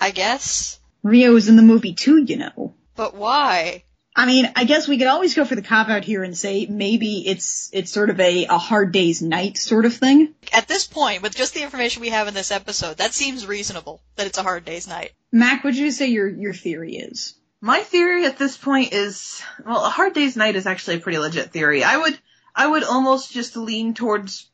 I 0.00 0.10
guess. 0.10 0.78
Rio 1.02 1.36
is 1.36 1.48
in 1.48 1.56
the 1.56 1.62
movie 1.62 1.94
too, 1.94 2.22
you 2.22 2.36
know. 2.36 2.74
But 2.96 3.14
why? 3.14 3.84
I 4.18 4.24
mean, 4.24 4.50
I 4.56 4.64
guess 4.64 4.88
we 4.88 4.96
could 4.96 5.08
always 5.08 5.34
go 5.34 5.44
for 5.44 5.54
the 5.54 5.62
cop 5.62 5.88
out 5.88 6.02
here 6.02 6.22
and 6.22 6.36
say 6.36 6.64
maybe 6.64 7.28
it's 7.28 7.68
it's 7.74 7.90
sort 7.90 8.08
of 8.08 8.18
a, 8.18 8.46
a 8.46 8.56
hard 8.56 8.90
day's 8.92 9.20
night 9.20 9.58
sort 9.58 9.84
of 9.84 9.94
thing. 9.94 10.34
At 10.54 10.66
this 10.66 10.86
point, 10.86 11.22
with 11.22 11.34
just 11.34 11.52
the 11.52 11.62
information 11.62 12.00
we 12.00 12.08
have 12.08 12.26
in 12.26 12.32
this 12.32 12.50
episode, 12.50 12.96
that 12.96 13.12
seems 13.12 13.46
reasonable 13.46 14.00
that 14.16 14.26
it's 14.26 14.38
a 14.38 14.42
hard 14.42 14.64
day's 14.64 14.88
night. 14.88 15.12
Mac, 15.30 15.64
would 15.64 15.76
you 15.76 15.90
say 15.90 16.06
your 16.06 16.28
your 16.28 16.54
theory 16.54 16.96
is? 16.96 17.34
My 17.60 17.80
theory 17.80 18.24
at 18.24 18.38
this 18.38 18.56
point 18.56 18.92
is, 18.92 19.42
well, 19.64 19.84
a 19.84 19.90
hard 19.90 20.14
day's 20.14 20.36
night 20.36 20.56
is 20.56 20.66
actually 20.66 20.96
a 20.96 21.00
pretty 21.00 21.18
legit 21.18 21.52
theory. 21.52 21.82
I 21.82 21.96
would, 21.96 22.18
I 22.54 22.66
would 22.66 22.84
almost 22.84 23.32
just 23.32 23.56
lean 23.56 23.94
towards 23.94 24.50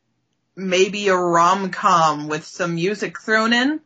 maybe 0.55 1.09
a 1.09 1.15
rom-com 1.15 2.27
with 2.27 2.45
some 2.45 2.75
music 2.75 3.19
thrown 3.19 3.53
in. 3.53 3.81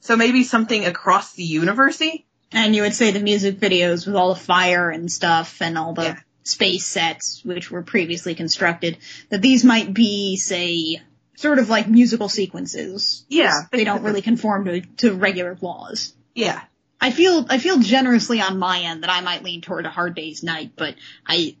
So 0.00 0.16
maybe 0.16 0.42
something 0.42 0.84
across 0.84 1.34
the 1.34 1.44
university. 1.44 2.26
And 2.52 2.74
you 2.76 2.82
would 2.82 2.94
say 2.94 3.10
the 3.10 3.20
music 3.20 3.58
videos 3.58 4.06
with 4.06 4.14
all 4.16 4.34
the 4.34 4.40
fire 4.40 4.90
and 4.90 5.10
stuff 5.10 5.60
and 5.62 5.78
all 5.78 5.94
the 5.94 6.02
Yeah. 6.04 6.20
space 6.44 6.84
sets 6.86 7.42
which 7.44 7.70
were 7.70 7.82
previously 7.82 8.34
constructed, 8.34 8.98
that 9.30 9.40
these 9.42 9.64
might 9.64 9.92
be, 9.94 10.36
say, 10.36 11.00
sort 11.36 11.58
of 11.58 11.68
like 11.70 11.88
musical 11.88 12.28
sequences. 12.28 13.24
Yeah, 13.28 13.62
They 13.70 13.84
don't 13.84 14.02
really 14.02 14.22
conform 14.22 14.64
to, 14.66 14.80
to 14.98 15.12
regular 15.14 15.56
laws. 15.60 16.14
Yeah. 16.34 16.60
I 17.00 17.10
feel 17.10 17.46
I 17.48 17.58
feel 17.58 17.78
generously 17.80 18.40
on 18.40 18.58
my 18.58 18.80
end 18.82 19.02
that 19.02 19.10
I 19.10 19.22
might 19.22 19.42
lean 19.42 19.60
toward 19.60 19.86
a 19.86 19.90
hard 19.90 20.14
day's 20.14 20.42
night, 20.44 20.72
but 20.76 20.94
I 21.26 21.56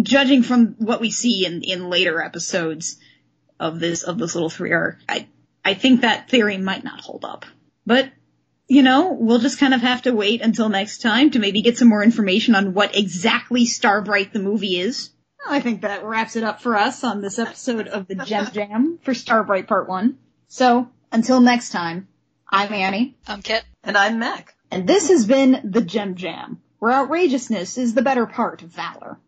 judging 0.00 0.42
from 0.42 0.74
what 0.78 1.00
we 1.00 1.10
see 1.10 1.44
in, 1.46 1.62
in 1.62 1.90
later 1.90 2.20
episodes 2.20 2.98
of 3.60 3.78
this 3.78 4.02
of 4.02 4.18
this 4.18 4.34
little 4.34 4.50
three 4.50 4.72
arc, 4.72 4.98
I 5.08 5.28
I 5.64 5.74
think 5.74 6.00
that 6.00 6.28
theory 6.28 6.58
might 6.58 6.82
not 6.82 7.00
hold 7.00 7.24
up. 7.24 7.46
But 7.86 8.10
you 8.72 8.82
know, 8.82 9.12
we'll 9.12 9.38
just 9.38 9.58
kind 9.58 9.74
of 9.74 9.82
have 9.82 10.00
to 10.00 10.14
wait 10.14 10.40
until 10.40 10.70
next 10.70 11.02
time 11.02 11.30
to 11.30 11.38
maybe 11.38 11.60
get 11.60 11.76
some 11.76 11.88
more 11.88 12.02
information 12.02 12.54
on 12.54 12.72
what 12.72 12.96
exactly 12.96 13.66
Starbright 13.66 14.32
the 14.32 14.38
movie 14.38 14.78
is. 14.78 15.10
I 15.46 15.60
think 15.60 15.82
that 15.82 16.04
wraps 16.04 16.36
it 16.36 16.42
up 16.42 16.62
for 16.62 16.74
us 16.74 17.04
on 17.04 17.20
this 17.20 17.38
episode 17.38 17.86
of 17.86 18.06
the 18.06 18.14
Gem 18.14 18.46
Jam 18.50 18.98
for 19.02 19.12
Starbright 19.12 19.68
Part 19.68 19.90
1. 19.90 20.16
So, 20.48 20.88
until 21.12 21.42
next 21.42 21.68
time, 21.68 22.08
I'm 22.48 22.72
Annie. 22.72 23.14
I'm 23.26 23.42
Kit? 23.42 23.62
And 23.84 23.94
I'm 23.94 24.18
Mac. 24.18 24.54
And 24.70 24.88
this 24.88 25.10
has 25.10 25.26
been 25.26 25.60
the 25.64 25.82
Gem 25.82 26.14
Jam, 26.14 26.62
where 26.78 26.92
outrageousness 26.92 27.76
is 27.76 27.92
the 27.92 28.00
better 28.00 28.24
part 28.24 28.62
of 28.62 28.70
valor. 28.70 29.18